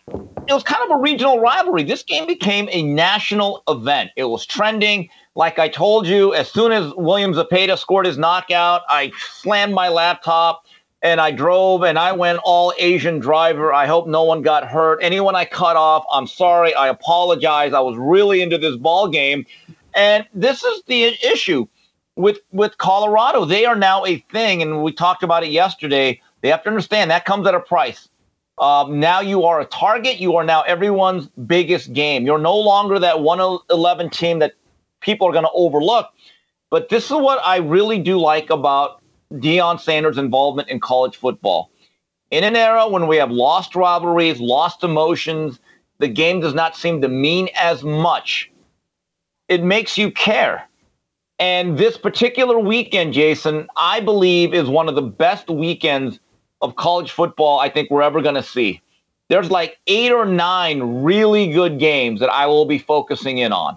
[0.48, 1.84] it was kind of a regional rivalry.
[1.84, 4.10] This game became a national event.
[4.16, 5.08] It was trending.
[5.36, 9.88] Like I told you, as soon as William Zepeda scored his knockout, I slammed my
[9.88, 10.66] laptop
[11.00, 13.72] and I drove and I went all Asian driver.
[13.72, 14.98] I hope no one got hurt.
[15.02, 16.74] Anyone I cut off, I'm sorry.
[16.74, 17.72] I apologize.
[17.72, 19.46] I was really into this ball game.
[19.94, 21.66] And this is the issue
[22.16, 23.44] with with Colorado.
[23.44, 26.20] They are now a thing, and we talked about it yesterday.
[26.40, 28.08] They have to understand that comes at a price.
[28.58, 30.18] Um, now you are a target.
[30.18, 32.26] You are now everyone's biggest game.
[32.26, 34.52] You're no longer that 111 team that
[35.00, 36.08] people are going to overlook.
[36.70, 39.00] But this is what I really do like about
[39.32, 41.70] Deion Sanders' involvement in college football.
[42.30, 45.58] In an era when we have lost rivalries, lost emotions,
[45.98, 48.50] the game does not seem to mean as much.
[49.48, 50.66] It makes you care.
[51.42, 56.20] And this particular weekend, Jason, I believe is one of the best weekends
[56.60, 58.80] of college football I think we're ever going to see.
[59.28, 63.76] There's like eight or nine really good games that I will be focusing in on.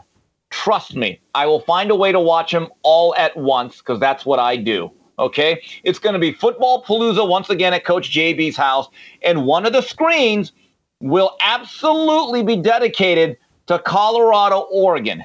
[0.52, 4.28] Trust me, I will find a way to watch them all at once because that's
[4.28, 4.92] what I do.
[5.18, 5.60] Okay.
[5.84, 8.90] It's going to be Football Palooza once again at Coach JB's house.
[9.24, 10.52] And one of the screens
[11.00, 15.24] will absolutely be dedicated to Colorado, Oregon.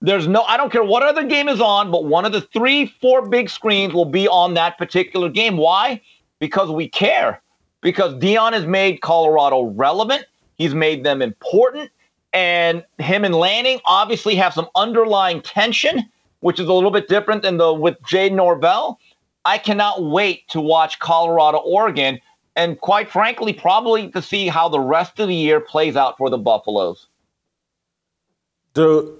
[0.00, 2.86] There's no, I don't care what other game is on, but one of the three,
[2.86, 5.56] four big screens will be on that particular game.
[5.56, 6.00] Why?
[6.38, 7.42] Because we care.
[7.80, 10.24] Because Deion has made Colorado relevant.
[10.56, 11.90] He's made them important.
[12.32, 16.04] And him and Lanning obviously have some underlying tension,
[16.40, 19.00] which is a little bit different than the with Jay Norvell.
[19.44, 22.20] I cannot wait to watch Colorado, Oregon,
[22.54, 26.28] and quite frankly, probably to see how the rest of the year plays out for
[26.28, 27.06] the Buffaloes.
[28.74, 29.16] Dude,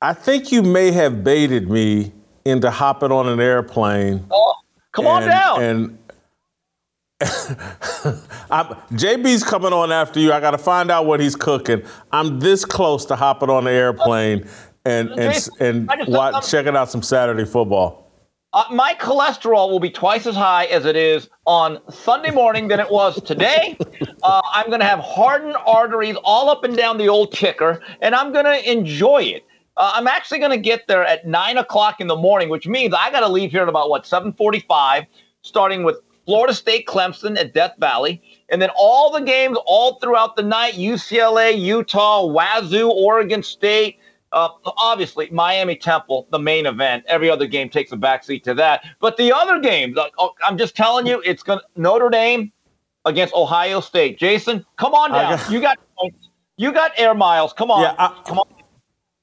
[0.00, 2.12] I think you may have baited me
[2.44, 4.24] into hopping on an airplane.
[4.30, 4.54] Oh,
[4.92, 5.62] come on down.
[5.62, 5.98] And
[7.20, 10.32] I'm, JB's coming on after you.
[10.32, 11.82] I got to find out what he's cooking.
[12.12, 14.48] I'm this close to hopping on the airplane
[14.84, 18.08] and and and, and watch, checking out some Saturday football.
[18.52, 22.80] Uh, my cholesterol will be twice as high as it is on Sunday morning than
[22.80, 23.76] it was today.
[24.20, 28.16] Uh, I'm going to have hardened arteries all up and down the old ticker, and
[28.16, 29.46] I'm going to enjoy it.
[29.78, 32.92] Uh, I'm actually going to get there at nine o'clock in the morning, which means
[32.92, 35.06] I got to leave here at about what 7:45,
[35.42, 40.34] starting with Florida State, Clemson at Death Valley, and then all the games all throughout
[40.34, 43.98] the night: UCLA, Utah, Wazoo, Oregon State.
[44.32, 47.04] Uh, obviously, Miami Temple, the main event.
[47.06, 48.84] Every other game takes a backseat to that.
[49.00, 52.52] But the other games, uh, I'm just telling you, it's going Notre Dame
[53.06, 54.18] against Ohio State.
[54.18, 55.38] Jason, come on down.
[55.38, 55.78] Got, you got
[56.56, 57.52] you got air miles.
[57.52, 57.82] Come on.
[57.82, 58.57] Yeah, I, come on.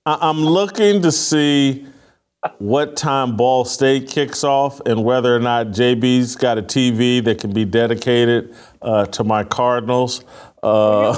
[0.06, 1.88] I'm looking to see
[2.60, 7.40] what time Ball State kicks off and whether or not JB's got a TV that
[7.40, 10.24] can be dedicated uh, to my Cardinals.
[10.62, 11.16] Uh,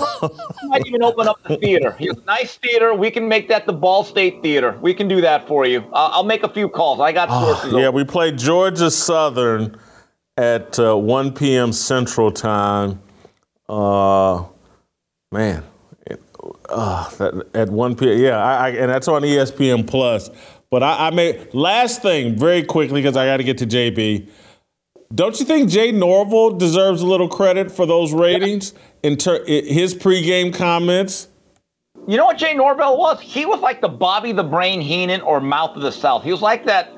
[0.64, 1.98] might even open up the theater.
[2.26, 2.94] Nice theater.
[2.94, 4.78] We can make that the Ball State Theater.
[4.82, 5.82] We can do that for you.
[5.92, 7.02] Uh, I'll make a few calls.
[7.02, 7.74] I got sources.
[7.74, 9.78] yeah, we play Georgia Southern
[10.38, 11.74] at uh, 1 p.m.
[11.74, 13.02] Central Time.
[13.68, 14.46] Uh,
[15.32, 15.64] man,
[16.70, 18.20] uh, that, at 1 p.m.
[18.20, 20.30] Yeah, I, I, and that's on ESPN Plus.
[20.70, 24.30] But I, I made last thing very quickly because I got to get to JB.
[25.16, 29.96] Don't you think Jay Norvell deserves a little credit for those ratings in ter- his
[29.96, 31.30] pregame comments?
[32.08, 33.22] You know what Jay Norvell was?
[33.22, 36.24] He was like the Bobby the Brain Heenan or Mouth of the South.
[36.24, 36.94] He was like that,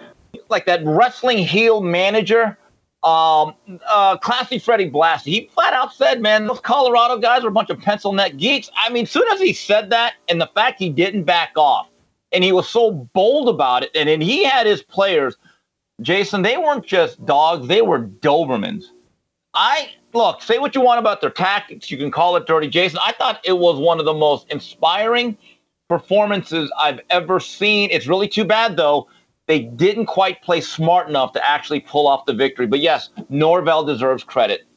[0.50, 2.58] like that wrestling heel manager
[3.04, 3.56] um,
[3.88, 7.70] uh, classy Freddie Blassie, he flat out said, man, those Colorado guys are a bunch
[7.70, 8.70] of pencil neck geeks.
[8.76, 11.88] I mean, soon as he said that, and the fact he didn't back off,
[12.32, 15.38] and he was so bold about it, and then he had his players,
[16.02, 18.86] Jason, they weren't just dogs, they were Dobermans.
[19.54, 23.00] I look, say what you want about their tactics, you can call it dirty, Jason.
[23.04, 25.38] I thought it was one of the most inspiring
[25.88, 27.90] performances I've ever seen.
[27.92, 29.08] It's really too bad, though
[29.50, 32.68] they didn't quite play smart enough to actually pull off the victory.
[32.68, 34.68] But yes, Norvell deserves credit.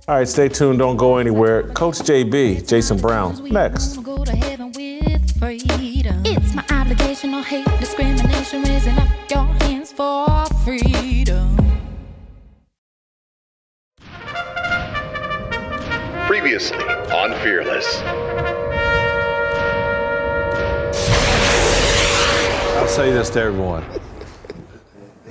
[0.07, 0.79] All right, stay tuned.
[0.79, 1.63] Don't go anywhere.
[1.73, 3.97] Coach JB, Jason Brown, next.
[5.11, 11.55] It's my obligation, no hate, discrimination, raising up your hands for freedom.
[16.27, 18.01] Previously on Fearless.
[22.77, 23.83] I'll say this to everyone.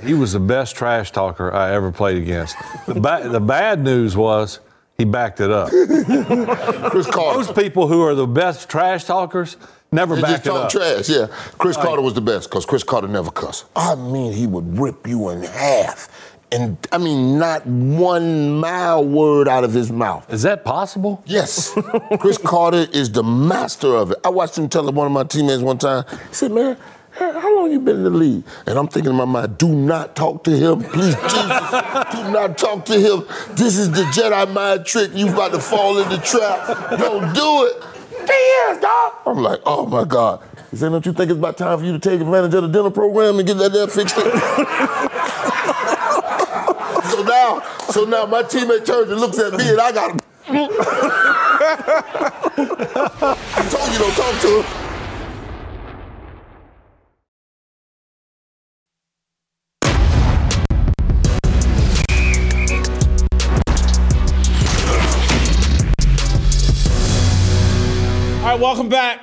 [0.03, 2.55] He was the best trash talker I ever played against.
[2.87, 4.59] The, ba- the bad news was
[4.99, 5.69] he backed it up.
[6.91, 7.39] Chris Carter.
[7.39, 9.57] Most people who are the best trash talkers
[9.91, 10.69] never they back just talk up.
[10.69, 11.27] trash, yeah.
[11.57, 13.65] Chris Carter was the best because Chris Carter never cussed.
[13.75, 16.09] I mean, he would rip you in half
[16.51, 20.31] And I mean, not one mild word out of his mouth.
[20.33, 21.23] Is that possible?
[21.25, 21.73] Yes,
[22.19, 24.17] Chris Carter is the master of it.
[24.25, 26.03] I watched him tell one of my teammates one time.
[26.09, 26.75] He said, "Man,
[27.19, 30.15] how long you been in the league?" And I'm thinking in my mind, "Do not
[30.15, 31.71] talk to him, please, Jesus.
[32.11, 33.25] Do not talk to him.
[33.55, 35.11] This is the Jedi mind trick.
[35.13, 36.97] You about to fall in the trap.
[36.97, 37.83] Don't do it."
[38.27, 39.13] Yes, dog.
[39.25, 40.39] I'm like, "Oh my God."
[40.71, 42.69] He said, "Don't you think it's about time for you to take advantage of the
[42.69, 44.23] dinner program and get that there fixed?" so
[47.23, 50.21] now, so now my teammate turns and looks at me, and I got.
[53.21, 54.88] I told you don't talk to him.
[68.53, 69.21] Right, welcome back.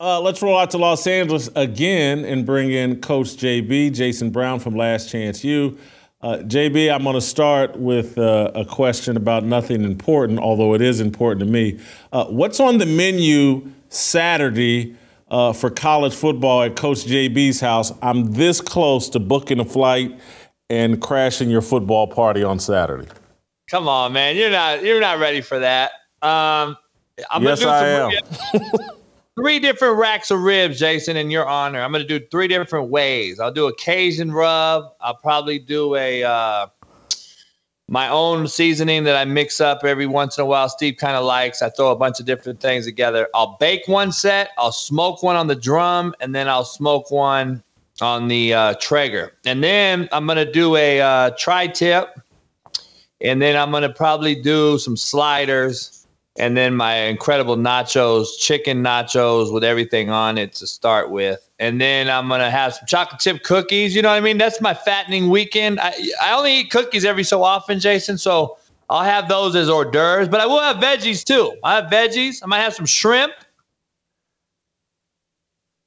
[0.00, 4.58] Uh, let's roll out to Los Angeles again and bring in Coach JB, Jason Brown
[4.58, 5.76] from Last Chance U.
[6.22, 10.80] Uh, JB, I'm going to start with uh, a question about nothing important, although it
[10.80, 11.78] is important to me.
[12.10, 14.96] Uh, what's on the menu Saturday
[15.28, 17.92] uh, for college football at Coach JB's house?
[18.00, 20.18] I'm this close to booking a flight
[20.70, 23.08] and crashing your football party on Saturday.
[23.70, 24.36] Come on, man.
[24.36, 25.90] You're not you're not ready for that.
[26.22, 26.78] Um,
[27.30, 28.88] I'm yes, gonna I do am.
[29.36, 31.80] three different racks of ribs, Jason, in your honor.
[31.80, 33.40] I'm gonna do three different ways.
[33.40, 34.92] I'll do a Cajun rub.
[35.00, 36.66] I'll probably do a uh,
[37.88, 40.68] my own seasoning that I mix up every once in a while.
[40.68, 41.62] Steve kind of likes.
[41.62, 43.28] I throw a bunch of different things together.
[43.34, 44.50] I'll bake one set.
[44.58, 47.62] I'll smoke one on the drum, and then I'll smoke one
[48.00, 49.32] on the uh, Traeger.
[49.46, 52.18] And then I'm gonna do a uh, tri-tip,
[53.20, 56.03] and then I'm gonna probably do some sliders
[56.36, 61.48] and then my incredible nachos, chicken nachos with everything on it to start with.
[61.60, 63.94] And then I'm gonna have some chocolate chip cookies.
[63.94, 64.38] You know what I mean?
[64.38, 65.78] That's my fattening weekend.
[65.80, 68.18] I, I only eat cookies every so often, Jason.
[68.18, 68.58] So
[68.90, 71.56] I'll have those as hors d'oeuvres, but I will have veggies too.
[71.62, 72.42] I have veggies.
[72.42, 73.32] I might have some shrimp.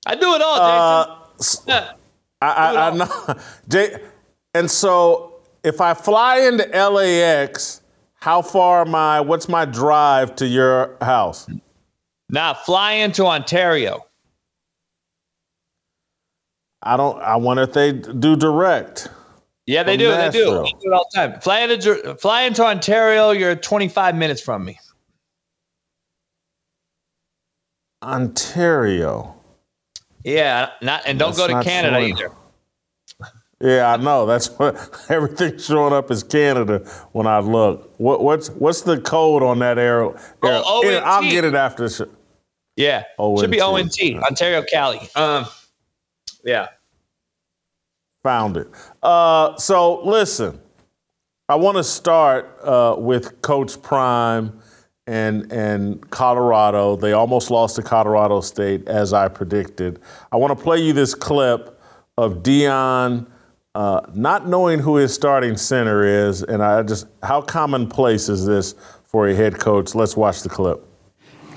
[0.05, 1.63] I do it all, Jason.
[1.69, 1.93] Uh, yeah.
[2.41, 3.35] I, I, I know.
[3.67, 3.99] Jay,
[4.53, 7.81] and so if I fly into LAX,
[8.27, 9.21] how far am I?
[9.21, 11.47] What's my drive to your house?
[12.29, 14.05] Now fly into Ontario.
[16.83, 17.21] I don't.
[17.21, 19.07] I wonder if they do direct.
[19.65, 20.09] Yeah, they do.
[20.09, 20.39] They do.
[20.39, 20.63] Nashville.
[20.63, 21.39] They do it all the time.
[21.39, 23.31] Fly into fly into Ontario.
[23.31, 24.77] You're 25 minutes from me.
[28.03, 29.35] Ontario.
[30.25, 32.17] Yeah, not and don't That's go to Canada showing.
[32.17, 32.31] either.
[33.59, 34.25] Yeah, I know.
[34.25, 36.79] That's what everything's showing up as Canada
[37.13, 37.93] when I look.
[37.97, 40.11] What, what's what's the code on that arrow?
[40.43, 40.61] arrow?
[40.63, 42.09] Oh, I'll get it after the show.
[42.75, 43.03] Yeah,
[43.39, 43.99] should be ONT.
[43.99, 44.99] ONT, Ontario, Cali.
[45.15, 45.47] Um,
[46.43, 46.67] yeah.
[48.23, 48.67] Found it.
[49.01, 50.59] Uh, so listen,
[51.49, 54.59] I want to start uh, with Coach Prime
[55.07, 56.95] and and Colorado.
[56.95, 59.99] They almost lost to Colorado State, as I predicted.
[60.31, 61.81] I want to play you this clip
[62.19, 63.25] of Deion
[63.77, 68.73] uh, not knowing who his starting center is, and I just how commonplace is this
[69.05, 69.93] for a head coach?
[69.93, 70.83] Let's watch the clip.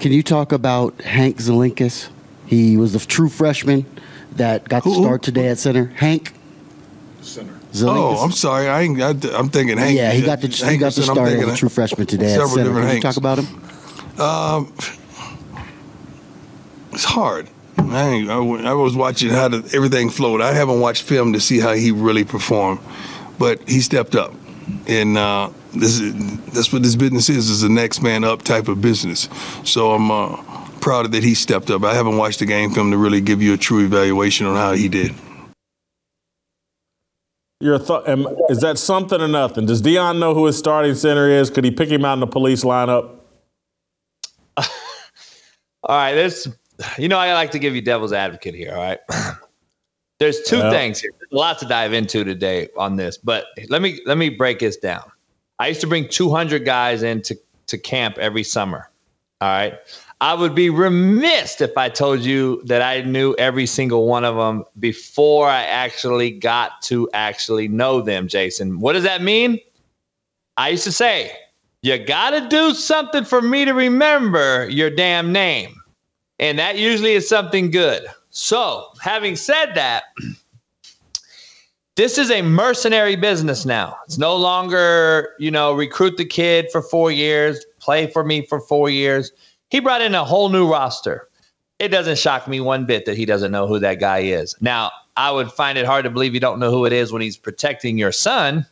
[0.01, 2.11] Can you talk about Hank Zilinskas?
[2.45, 3.87] He was the true freshman
[4.33, 5.87] that got the start today at center.
[5.87, 6.35] Hank
[7.23, 7.55] Center.
[7.73, 7.97] Zilinskas.
[7.97, 8.69] Oh, I'm sorry.
[8.69, 9.01] I ain't.
[9.01, 9.97] I, I'm thinking Hank.
[9.97, 12.27] yeah, he got the he got the Hankerson, start as thinking a true freshman today
[12.27, 12.65] at several center.
[12.65, 14.21] different Can you talk about him?
[14.21, 14.75] Um,
[16.93, 17.49] it's hard.
[17.89, 20.41] I, ain't, I, w- I was watching how the, everything flowed.
[20.41, 22.81] I haven't watched film to see how he really performed,
[23.39, 24.35] but he stepped up,
[24.87, 28.69] and uh, this is that's what this business is: is a next man up type
[28.69, 29.29] of business.
[29.65, 30.37] So I'm uh,
[30.81, 31.85] proud that he stepped up.
[31.85, 34.73] I haven't watched the game film to really give you a true evaluation on how
[34.73, 35.15] he did.
[37.61, 38.09] Your thought
[38.49, 39.67] is that something or nothing?
[39.67, 41.51] Does Deion know who his starting center is?
[41.51, 43.17] Could he pick him out in the police lineup?
[44.57, 44.67] All
[45.89, 46.49] right, there's
[46.99, 48.99] you know I like to give you devil's advocate here, all right?
[50.19, 51.13] There's two things here.
[51.19, 54.59] There's a lot to dive into today on this, but let me let me break
[54.59, 55.11] this down.
[55.59, 58.91] I used to bring 200 guys into to camp every summer.
[59.41, 59.79] All right.
[60.21, 64.37] I would be remiss if I told you that I knew every single one of
[64.37, 68.81] them before I actually got to actually know them, Jason.
[68.81, 69.59] What does that mean?
[70.59, 71.33] I used to say,
[71.81, 75.80] you got to do something for me to remember your damn name.
[76.41, 78.07] And that usually is something good.
[78.31, 80.05] So, having said that,
[81.97, 83.99] this is a mercenary business now.
[84.07, 88.59] It's no longer, you know, recruit the kid for four years, play for me for
[88.59, 89.33] four years.
[89.69, 91.29] He brought in a whole new roster.
[91.79, 94.57] It doesn't shock me one bit that he doesn't know who that guy is.
[94.61, 97.21] Now, I would find it hard to believe you don't know who it is when
[97.21, 98.67] he's protecting your son.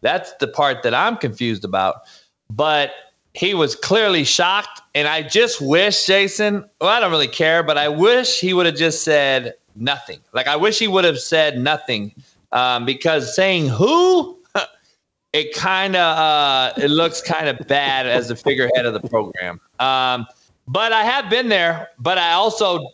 [0.00, 2.02] That's the part that I'm confused about.
[2.50, 2.90] But
[3.36, 4.80] he was clearly shocked.
[4.94, 8.66] And I just wish, Jason, well, I don't really care, but I wish he would
[8.66, 10.20] have just said nothing.
[10.32, 12.14] Like, I wish he would have said nothing
[12.52, 14.38] um, because saying who,
[15.34, 19.60] it kind of uh, it looks kind of bad as the figurehead of the program.
[19.80, 20.26] Um,
[20.66, 22.88] but I have been there, but I also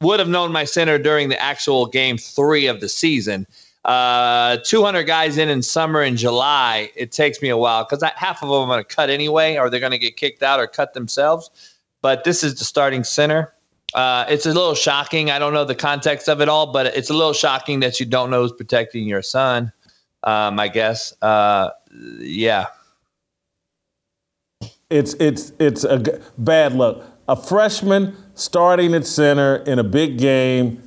[0.00, 3.46] would have known my center during the actual game three of the season
[3.84, 8.42] uh, 200 guys in in summer in July, it takes me a while because half
[8.42, 10.66] of them I'm going to cut anyway, or they're going to get kicked out or
[10.66, 11.50] cut themselves.
[12.02, 13.52] But this is the starting center.
[13.94, 15.30] Uh, it's a little shocking.
[15.30, 18.06] I don't know the context of it all, but it's a little shocking that you
[18.06, 19.72] don't know who's protecting your son.
[20.24, 21.14] Um, I guess.
[21.22, 21.70] Uh,
[22.18, 22.66] yeah.
[24.90, 27.04] It's it's it's a bad look.
[27.28, 30.82] A freshman starting at center in a big game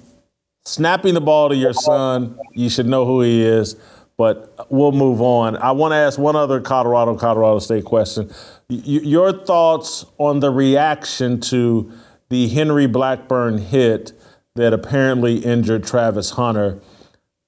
[0.66, 3.76] snapping the ball to your son, you should know who he is.
[4.18, 5.58] But we'll move on.
[5.58, 8.30] I want to ask one other Colorado Colorado State question.
[8.70, 11.92] Y- your thoughts on the reaction to
[12.30, 14.14] the Henry Blackburn hit
[14.56, 16.80] that apparently injured Travis Hunter?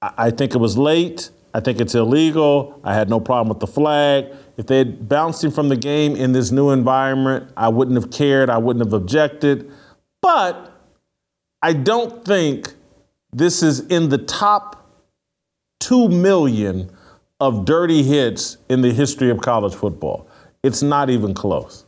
[0.02, 1.30] I, I think it was late.
[1.52, 2.80] I think it's illegal.
[2.82, 4.26] I had no problem with the flag.
[4.56, 8.10] If they had bounced him from the game in this new environment, I wouldn't have
[8.10, 8.50] cared.
[8.50, 9.70] I wouldn't have objected.
[10.20, 10.72] But
[11.62, 12.74] I don't think
[13.34, 14.88] this is in the top
[15.80, 16.90] 2 million
[17.40, 20.26] of dirty hits in the history of college football.
[20.62, 21.84] It's not even close.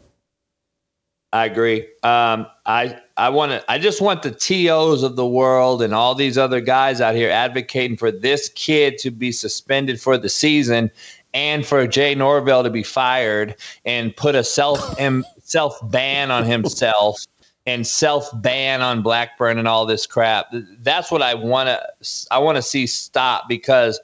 [1.32, 1.86] I agree.
[2.03, 3.64] Um, I I want to.
[3.70, 7.30] I just want the tos of the world and all these other guys out here
[7.30, 10.90] advocating for this kid to be suspended for the season
[11.34, 14.99] and for Jay Norvell to be fired and put a self
[15.42, 17.24] self ban on himself
[17.67, 20.47] and self ban on Blackburn and all this crap.
[20.81, 24.01] That's what I want to I want to see stop because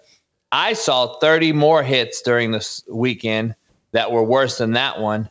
[0.50, 3.54] I saw 30 more hits during this weekend
[3.92, 5.30] that were worse than that one.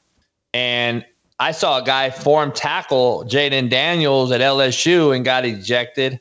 [0.54, 1.06] And
[1.40, 6.20] I saw a guy form tackle Jayden Daniels at LSU and got ejected.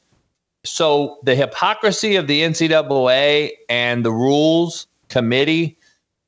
[0.65, 5.79] So the hypocrisy of the NCAA and the rules committee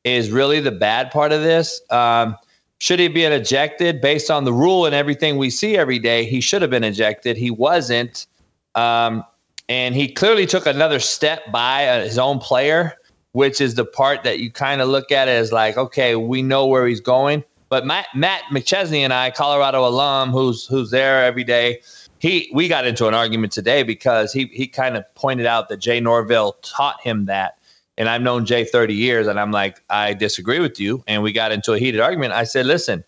[0.05, 1.81] is really the bad part of this.
[1.91, 2.37] Um,
[2.83, 6.25] should he be ejected based on the rule and everything we see every day?
[6.25, 7.37] He should have been ejected.
[7.37, 8.27] He wasn't.
[8.75, 9.23] Um,
[9.69, 12.95] and he clearly took another step by uh, his own player,
[13.35, 16.67] which is the part that you kind of look at as like, okay, we know
[16.67, 17.45] where he's going.
[17.69, 21.83] But Matt, Matt McChesney and I, Colorado alum, who's who's there every day,
[22.19, 25.77] he we got into an argument today because he he kind of pointed out that
[25.77, 27.59] Jay Norvell taught him that
[27.99, 31.05] and I've known Jay 30 years, and I'm like, I disagree with you.
[31.07, 32.33] And we got into a heated argument.
[32.33, 33.05] I said, listen,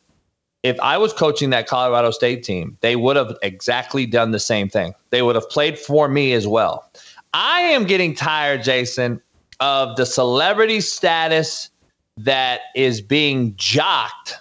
[0.62, 4.68] if I was coaching that Colorado State team, they would have exactly done the same
[4.68, 4.94] thing.
[5.10, 6.90] They would have played for me as well.
[7.32, 9.20] I am getting tired, Jason,
[9.60, 11.70] of the celebrity status
[12.16, 14.36] that is being jocked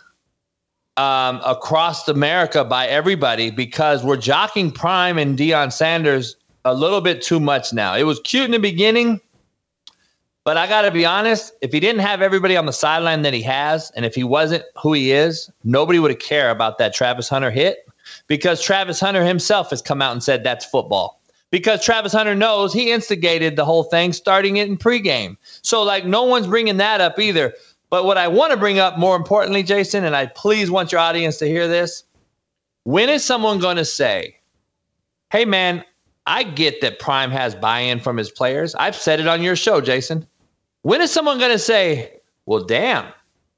[0.97, 6.35] um, across America by everybody because we're jocking Prime and Deion Sanders
[6.65, 7.95] a little bit too much now.
[7.95, 9.19] It was cute in the beginning
[10.43, 13.33] but I got to be honest, if he didn't have everybody on the sideline that
[13.33, 17.29] he has, and if he wasn't who he is, nobody would care about that Travis
[17.29, 17.87] Hunter hit
[18.27, 21.19] because Travis Hunter himself has come out and said that's football.
[21.49, 25.37] Because Travis Hunter knows he instigated the whole thing, starting it in pregame.
[25.61, 27.53] So, like, no one's bringing that up either.
[27.91, 30.99] But what I want to bring up more importantly, Jason, and I please want your
[30.99, 32.03] audience to hear this
[32.85, 34.35] when is someone going to say,
[35.31, 35.85] hey, man,
[36.25, 38.73] I get that Prime has buy in from his players.
[38.75, 40.25] I've said it on your show, Jason.
[40.83, 43.11] When is someone going to say, well, damn,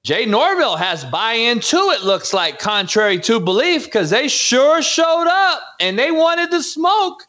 [0.04, 4.82] Jay Norvell has buy in too, it looks like, contrary to belief, because they sure
[4.82, 7.24] showed up and they wanted to smoke.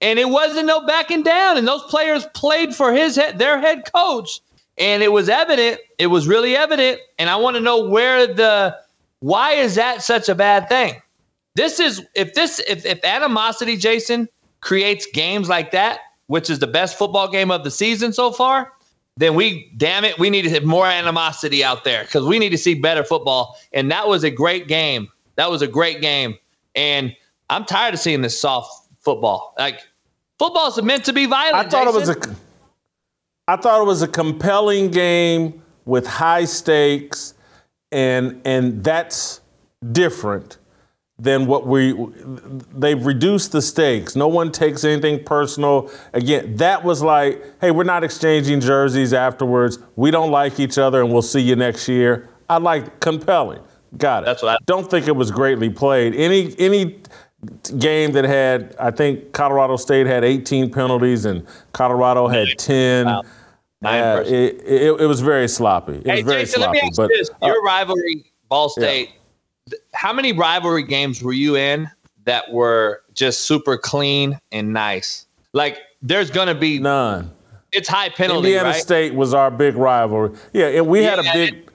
[0.00, 1.56] And it wasn't no backing down.
[1.56, 4.40] And those players played for his head, their head coach.
[4.78, 5.80] And it was evident.
[5.98, 7.00] It was really evident.
[7.18, 8.76] And I want to know where the
[9.20, 11.00] why is that such a bad thing?
[11.54, 14.28] This is if this if, if animosity, Jason,
[14.60, 18.72] creates games like that, which is the best football game of the season so far,
[19.16, 22.50] then we, damn it, we need to have more animosity out there because we need
[22.50, 23.58] to see better football.
[23.72, 25.08] And that was a great game.
[25.36, 26.36] That was a great game.
[26.74, 27.14] And
[27.50, 29.54] I'm tired of seeing this soft football.
[29.58, 29.80] Like
[30.38, 31.66] football is meant to be violent.
[31.66, 32.00] I thought Jason.
[32.00, 32.36] it was a,
[33.48, 37.34] I thought it was a compelling game with high stakes,
[37.90, 39.40] and and that's
[39.90, 40.58] different
[41.22, 41.94] than what we
[42.74, 44.16] they've reduced the stakes.
[44.16, 45.90] No one takes anything personal.
[46.12, 49.78] Again, that was like, hey, we're not exchanging jerseys afterwards.
[49.96, 52.28] We don't like each other and we'll see you next year.
[52.48, 53.60] I like compelling.
[53.96, 54.26] Got it.
[54.26, 56.14] That's what I don't think it was greatly played.
[56.14, 56.98] Any any
[57.78, 63.06] game that had I think Colorado State had 18 penalties and Colorado had 10.
[63.06, 63.22] Wow.
[63.80, 65.94] Nine Yeah, it, it, it was very sloppy.
[65.98, 66.78] It Hey, was very Jason, let sloppy.
[66.82, 69.06] me ask but you this: uh, Your rivalry, Ball State.
[69.08, 69.18] th-
[69.94, 71.90] How many rivalry games were you in
[72.24, 75.26] that were just super clean and nice?
[75.52, 77.30] Like, there's gonna be none.
[77.72, 78.80] It's high penalty, Indiana right?
[78.82, 80.36] State was our big rivalry.
[80.52, 81.70] Yeah, and we had a Yeah, big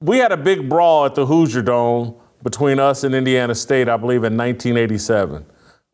[0.00, 2.14] we had a big brawl at the Hoosier Dome
[2.44, 5.44] between us and Indiana State, I believe, in 1987.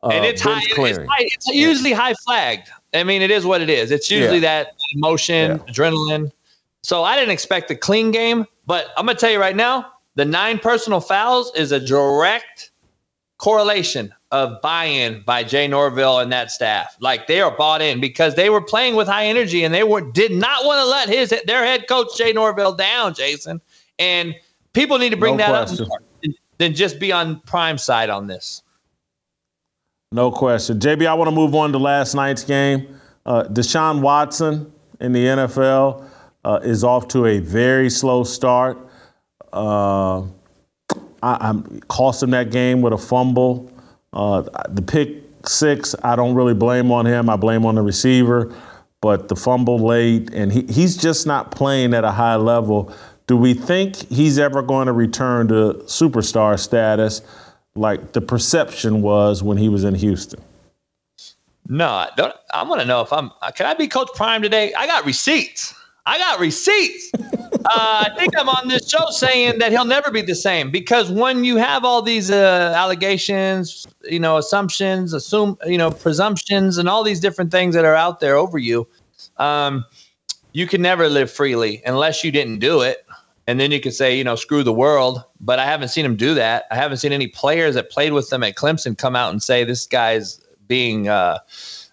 [0.03, 1.07] Uh, and it's high, it's high.
[1.21, 2.69] It's usually high flagged.
[2.93, 3.91] I mean, it is what it is.
[3.91, 4.65] It's usually Yeah.
[4.65, 6.31] that emotion, adrenaline.
[6.83, 10.25] So I didn't expect a clean game, but I'm gonna tell you right now, the
[10.25, 12.71] nine personal fouls is a direct
[13.39, 16.97] correlation of buy-in by Jay Norvell and that staff.
[17.01, 20.01] Like they are bought in because they were playing with high energy and they were
[20.01, 23.61] did not want to let his their head coach Jay Norvell down, Jason.
[23.99, 24.35] And
[24.73, 25.85] people need to bring No that question.
[25.85, 26.01] up more
[26.59, 28.63] than just be on prime side on this.
[30.13, 30.79] No question.
[30.79, 33.01] JB, I want to move on to last night's game.
[33.27, 36.09] Uh, Deshaun Watson in the NFL
[36.45, 38.79] uh, is off to a very slow start.
[39.55, 40.23] Uh,
[41.23, 43.73] I, I'm cost him that game with a fumble.
[44.13, 47.31] Uh, the pick six, I don't really blame on him.
[47.31, 48.55] I blame on the receiver,
[49.01, 52.93] but the fumble late, and he, he's just not playing at a high level.
[53.27, 57.23] Do we think he's ever going to return to superstar status
[57.75, 60.43] like the perception was when he was in Houston?
[61.69, 62.35] No, I don't.
[62.53, 63.31] I want to know if I'm.
[63.55, 64.75] Can I be Coach Prime today?
[64.75, 65.75] I got receipts.
[66.07, 67.11] I got receipts.
[67.15, 67.19] uh,
[67.65, 71.45] I think I'm on this show saying that he'll never be the same because when
[71.45, 77.03] you have all these uh, allegations, you know, assumptions, assume, you know, presumptions, and all
[77.03, 78.87] these different things that are out there over you,
[79.39, 79.85] um,
[80.53, 83.07] you can never live freely unless you didn't do it.
[83.47, 85.23] And then you could say, you know, screw the world.
[85.41, 86.65] But I haven't seen him do that.
[86.71, 89.65] I haven't seen any players that played with them at Clemson come out and say
[89.65, 91.39] this guy's being uh,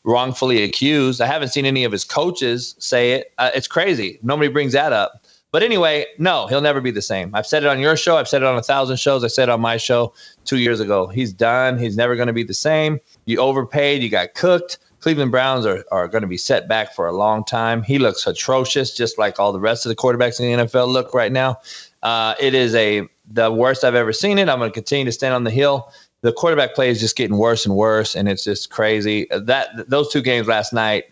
[0.04, 1.22] wrongfully accused.
[1.22, 3.34] I haven't seen any of his coaches say it.
[3.38, 4.20] Uh, it's crazy.
[4.24, 5.26] Nobody brings that up.
[5.52, 7.36] But anyway, no, he'll never be the same.
[7.36, 8.16] I've said it on your show.
[8.16, 9.24] I've said it on a thousand shows.
[9.24, 10.14] I said it on my show
[10.46, 11.08] two years ago.
[11.08, 11.78] He's done.
[11.78, 13.00] He's never going to be the same.
[13.26, 14.02] You overpaid.
[14.02, 14.80] You got cooked.
[15.02, 17.84] Cleveland Browns are, are going to be set back for a long time.
[17.84, 21.14] He looks atrocious, just like all the rest of the quarterbacks in the NFL look
[21.14, 21.58] right now.
[22.02, 24.48] Uh, it is a the worst I've ever seen it.
[24.48, 25.92] I'm going to continue to stand on the hill.
[26.22, 29.28] The quarterback play is just getting worse and worse, and it's just crazy.
[29.32, 31.06] That those two games last night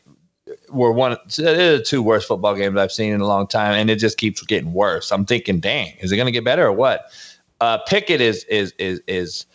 [0.69, 3.97] were one the two worst football games I've seen in a long time, and it
[3.97, 5.11] just keeps getting worse.
[5.11, 7.11] I'm thinking, dang, is it going to get better or what?
[7.59, 9.45] Uh, Pickett is is is is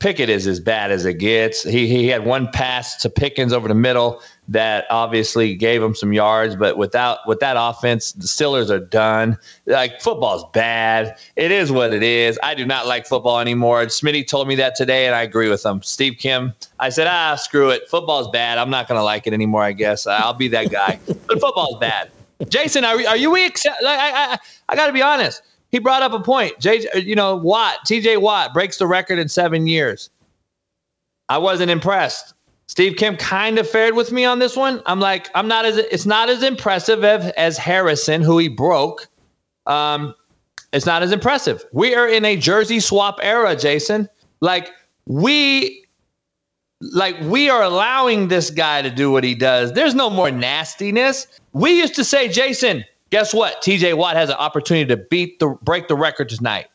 [0.00, 1.62] Pickett is as bad as it gets.
[1.62, 6.12] He he had one pass to Pickens over the middle that obviously gave him some
[6.12, 9.38] yards, but without with that offense, the Steelers are done.
[9.66, 11.16] Like football's bad.
[11.36, 12.38] It is what it is.
[12.42, 13.84] I do not like football anymore.
[13.86, 15.82] Smitty told me that today, and I agree with him.
[15.82, 17.88] Steve Kim, I said, ah, screw it.
[17.88, 18.58] Football's bad.
[18.58, 19.62] I'm not gonna like it anymore.
[19.62, 20.98] I guess I'll be that guy.
[21.06, 22.10] but football's bad.
[22.48, 23.82] Jason, are, are you accept?
[23.82, 24.38] Like, I I,
[24.68, 25.42] I got to be honest.
[25.70, 26.58] He brought up a point.
[26.58, 30.10] J, you know, Watt, TJ Watt breaks the record in seven years.
[31.28, 32.34] I wasn't impressed.
[32.72, 34.80] Steve Kim kind of fared with me on this one.
[34.86, 39.08] I'm like, I'm not as it's not as impressive as, as Harrison, who he broke.
[39.66, 40.14] Um,
[40.72, 41.66] it's not as impressive.
[41.74, 44.08] We are in a jersey swap era, Jason.
[44.40, 44.70] Like
[45.04, 45.84] we
[46.80, 49.74] like we are allowing this guy to do what he does.
[49.74, 51.26] There's no more nastiness.
[51.52, 53.60] We used to say, Jason, guess what?
[53.60, 56.68] TJ Watt has an opportunity to beat the break the record tonight.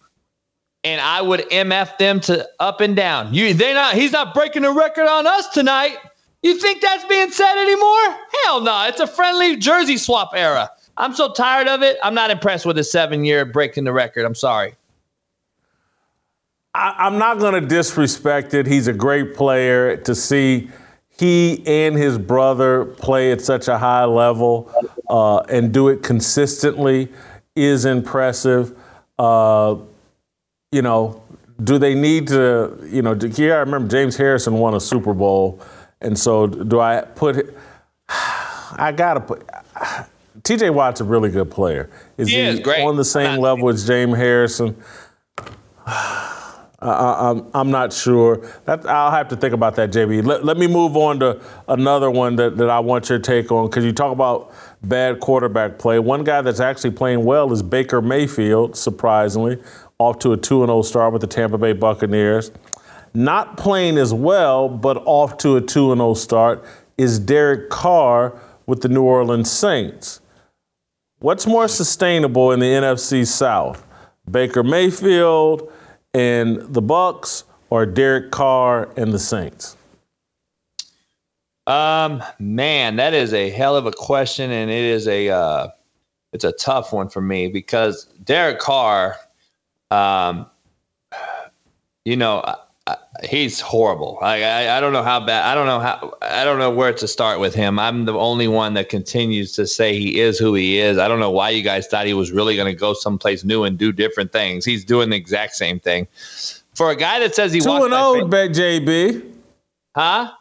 [0.87, 3.33] And I would MF them to up and down.
[3.33, 5.97] You they not he's not breaking the record on us tonight.
[6.43, 8.15] You think that's being said anymore?
[8.43, 8.85] Hell no.
[8.87, 10.71] It's a friendly jersey swap era.
[10.95, 11.97] I'm so tired of it.
[12.01, 14.23] I'm not impressed with a seven year breaking the record.
[14.23, 14.75] I'm sorry.
[16.73, 18.65] I, I'm not going to disrespect it.
[18.65, 19.97] He's a great player.
[19.97, 20.69] To see
[21.09, 24.71] he and his brother play at such a high level
[25.09, 27.11] uh, and do it consistently
[27.57, 28.73] is impressive.
[29.19, 29.75] Uh,
[30.71, 31.23] you know,
[31.63, 35.61] do they need to, you know, here I remember James Harrison won a Super Bowl.
[36.01, 37.55] And so do I put,
[38.09, 39.47] I got to put,
[40.43, 41.89] TJ Watt's a really good player.
[42.17, 44.75] Is He he, is on the same level as James Harrison?
[46.79, 48.47] I, I'm, I'm not sure.
[48.65, 50.23] That, I'll have to think about that, JB.
[50.23, 53.67] Let, let me move on to another one that, that I want your take on
[53.67, 54.53] because you talk about
[54.83, 55.97] bad quarterback play.
[55.97, 59.57] One guy that's actually playing well is Baker Mayfield, surprisingly,
[59.99, 62.51] off to a 2 0 start with the Tampa Bay Buccaneers.
[63.13, 66.63] Not playing as well, but off to a 2 0 start
[66.97, 70.21] is Derek Carr with the New Orleans Saints.
[71.19, 73.83] What's more sustainable in the NFC South?
[74.29, 75.71] Baker Mayfield
[76.13, 79.75] and the Bucks or Derek Carr and the Saints?
[81.65, 85.69] Um, man, that is a hell of a question, and it is a uh,
[86.33, 89.17] it's a tough one for me because Derek Carr,
[89.91, 90.47] um,
[92.05, 92.55] you know, I,
[92.87, 94.17] I, he's horrible.
[94.21, 95.45] I, I I don't know how bad.
[95.45, 96.15] I don't know how.
[96.21, 97.79] I don't know where to start with him.
[97.79, 100.97] I'm the only one that continues to say he is who he is.
[100.97, 103.63] I don't know why you guys thought he was really going to go someplace new
[103.63, 104.63] and do different things.
[104.63, 106.07] He's doing the exact same thing.
[106.75, 109.33] For a guy that says he Two and fa- bet JB.
[109.95, 110.31] huh?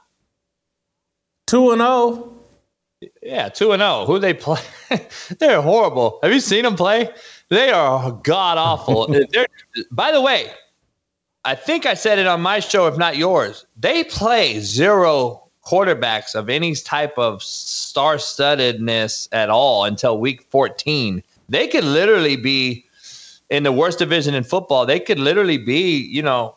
[1.47, 2.15] Two and oh.
[2.15, 3.13] zero.
[3.23, 4.05] Yeah, two and zero.
[4.07, 4.61] Who they play?
[5.39, 6.19] They're horrible.
[6.23, 7.09] Have you seen them play?
[7.49, 9.09] They are god awful.
[9.91, 10.51] By the way,
[11.45, 13.65] I think I said it on my show, if not yours.
[13.77, 21.23] They play zero quarterbacks of any type of star-studdedness at all until week 14.
[21.49, 22.85] They could literally be
[23.51, 24.87] in the worst division in football.
[24.87, 26.57] They could literally be, you know,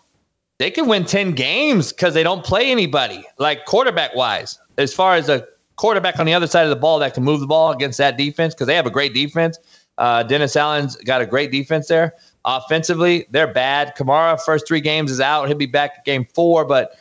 [0.57, 5.15] they can win 10 games because they don't play anybody like quarterback wise as far
[5.15, 7.71] as a quarterback on the other side of the ball that can move the ball
[7.71, 9.57] against that defense because they have a great defense
[9.99, 12.13] uh, dennis allen's got a great defense there
[12.45, 16.97] offensively they're bad kamara first three games is out he'll be back game four but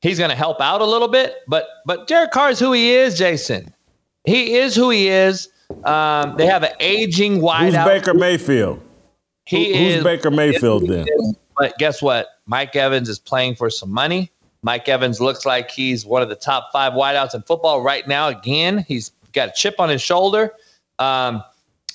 [0.00, 2.90] he's going to help out a little bit but but derek carr is who he
[2.90, 3.72] is jason
[4.24, 5.48] he is who he is
[5.84, 8.80] um, they have an aging Who's wideout Baker Mayfield?
[9.44, 11.06] he Who's is Baker Mayfield then?
[11.56, 12.28] but guess what?
[12.46, 14.30] Mike Evans is playing for some money.
[14.62, 18.28] Mike Evans looks like he's one of the top five wideouts in football right now.
[18.28, 20.52] Again, he's got a chip on his shoulder.
[20.98, 21.42] Um,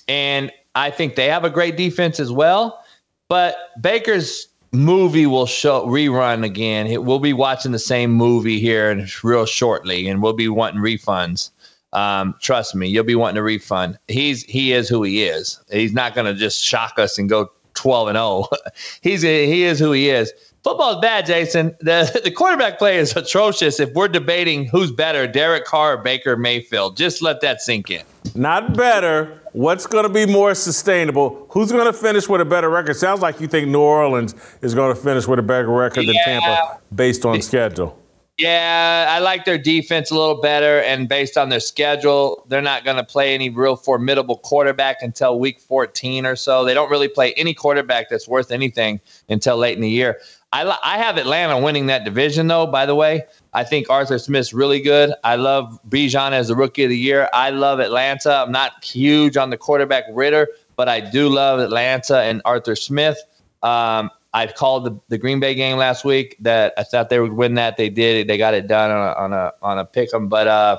[0.08, 2.84] and I think they have a great defense as well.
[3.28, 7.04] But Baker's movie will show rerun again.
[7.04, 11.50] We'll be watching the same movie here real shortly, and we'll be wanting refunds.
[11.92, 13.98] Um, trust me, you'll be wanting a refund.
[14.08, 15.60] He's he is who he is.
[15.70, 18.48] He's not going to just shock us and go 12 and 0.
[19.00, 20.32] He's he is who he is.
[20.64, 21.76] Football's bad, Jason.
[21.80, 23.78] The the quarterback play is atrocious.
[23.78, 28.02] If we're debating who's better, Derek Carr or Baker Mayfield, just let that sink in.
[28.34, 29.40] Not better.
[29.54, 31.46] What's going to be more sustainable?
[31.50, 32.96] Who's going to finish with a better record?
[32.96, 36.14] Sounds like you think New Orleans is going to finish with a better record than
[36.16, 36.24] Yeah.
[36.24, 37.96] Tampa based on schedule.
[38.36, 42.84] Yeah, I like their defense a little better, and based on their schedule, they're not
[42.84, 46.64] going to play any real formidable quarterback until week 14 or so.
[46.64, 50.18] They don't really play any quarterback that's worth anything until late in the year.
[50.54, 52.64] I, I have Atlanta winning that division, though.
[52.64, 53.24] By the way,
[53.54, 55.12] I think Arthur Smith's really good.
[55.24, 57.28] I love Bijan as the rookie of the year.
[57.32, 58.44] I love Atlanta.
[58.46, 60.46] I'm not huge on the quarterback Ridder,
[60.76, 63.18] but I do love Atlanta and Arthur Smith.
[63.64, 67.32] Um, I called the, the Green Bay game last week that I thought they would
[67.32, 67.76] win that.
[67.76, 68.28] They did.
[68.28, 70.28] They got it done on a on a on a pick 'em.
[70.28, 70.78] But uh,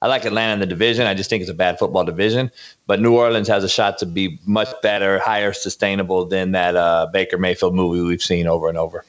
[0.00, 1.06] I like Atlanta in the division.
[1.06, 2.50] I just think it's a bad football division.
[2.86, 7.08] But New Orleans has a shot to be much better, higher sustainable than that uh,
[7.12, 9.04] Baker Mayfield movie we've seen over and over.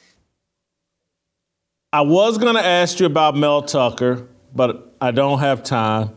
[1.92, 6.10] I was going to ask you about Mel Tucker, but I don't have time.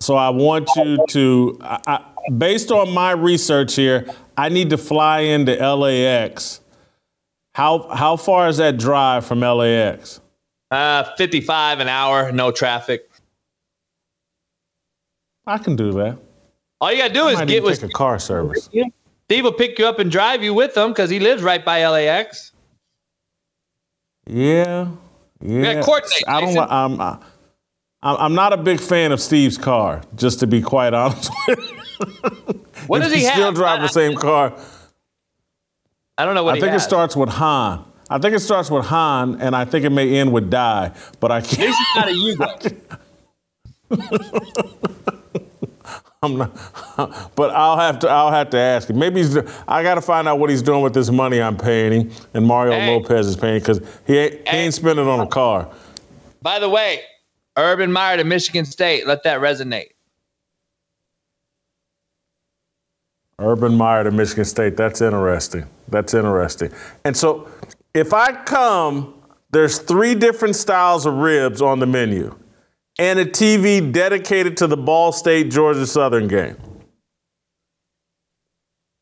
[0.00, 4.78] So I want you to, I, I, based on my research here, I need to
[4.78, 6.60] fly into LAX.
[7.54, 10.20] How how far is that drive from LAX?
[10.70, 13.08] Uh, 55 an hour, no traffic.
[15.46, 16.18] I can do that.
[16.80, 18.68] All you got to do I is get with a car service.
[18.68, 21.86] Steve will pick you up and drive you with him because he lives right by
[21.86, 22.52] LAX.
[24.28, 24.88] Yeah,
[25.40, 25.62] yeah.
[25.62, 26.48] gotta coordinate, I don't.
[26.50, 26.66] Jason.
[26.68, 27.00] I'm.
[27.00, 27.18] I,
[28.02, 31.58] I'm I'm not a big fan of Steve's car, just to be quite honest with
[31.58, 32.64] you.
[32.86, 33.34] What does he have?
[33.34, 34.56] Still drive the same car.
[36.18, 37.84] I don't know what I think it starts with Han.
[38.08, 41.32] I think it starts with Han, and I think it may end with Die, but
[41.32, 41.74] I can't.
[41.74, 42.76] it's not a
[43.90, 45.22] Yugo.
[46.22, 48.08] I'm not, but I'll have to.
[48.08, 48.98] I'll have to ask him.
[48.98, 49.36] Maybe he's.
[49.68, 52.44] I got to find out what he's doing with this money I'm paying him, and
[52.44, 52.90] Mario Hey.
[52.90, 55.70] Lopez is paying because he ain't, he ain't spending on a car.
[56.42, 57.02] By the way,
[57.56, 59.06] Urban Meyer to Michigan State.
[59.06, 59.90] Let that resonate.
[63.38, 64.76] Urban Meyer to Michigan State.
[64.76, 65.66] That's interesting.
[65.88, 66.72] That's interesting.
[67.04, 67.48] And so,
[67.92, 69.14] if I come,
[69.50, 72.34] there's three different styles of ribs on the menu,
[72.98, 76.56] and a TV dedicated to the Ball State Georgia Southern game.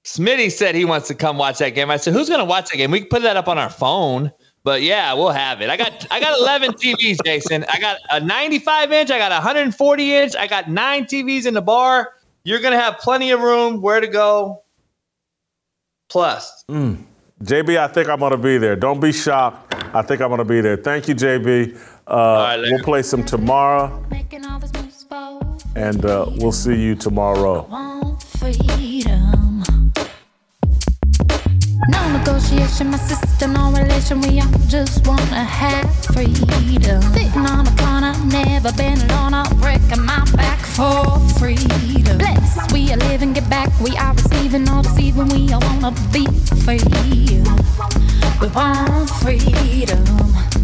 [0.04, 1.90] Smitty said he wants to come watch that game.
[1.90, 2.90] I said, "Who's going to watch that game?
[2.90, 4.30] We can put that up on our phone."
[4.62, 5.70] But yeah, we'll have it.
[5.70, 7.64] I got I got 11 TVs, Jason.
[7.68, 9.10] I got a 95 inch.
[9.10, 10.36] I got a 140 inch.
[10.36, 12.12] I got nine TVs in the bar.
[12.44, 13.80] You're gonna have plenty of room.
[13.80, 14.62] Where to go?
[16.10, 17.02] Plus, mm.
[17.42, 18.76] JB, I think I'm going to be there.
[18.76, 19.74] Don't be shocked.
[19.94, 20.76] I think I'm going to be there.
[20.76, 21.78] Thank you, JB.
[22.06, 25.40] Uh, right, we'll play some tomorrow, Making all this moves for
[25.74, 27.66] and uh, we'll see you tomorrow.
[31.88, 32.90] No negotiation.
[32.90, 34.20] my sister, no relation.
[34.20, 37.00] We all just wanna have freedom.
[37.14, 39.32] Sitting on a corner, never been alone.
[39.32, 42.18] I'm breaking my back for freedom.
[42.18, 43.70] Blessed, we are living, get back.
[43.80, 45.28] We are receiving, all deceiving.
[45.28, 46.26] We all wanna be
[46.64, 46.80] free.
[48.40, 50.63] We want freedom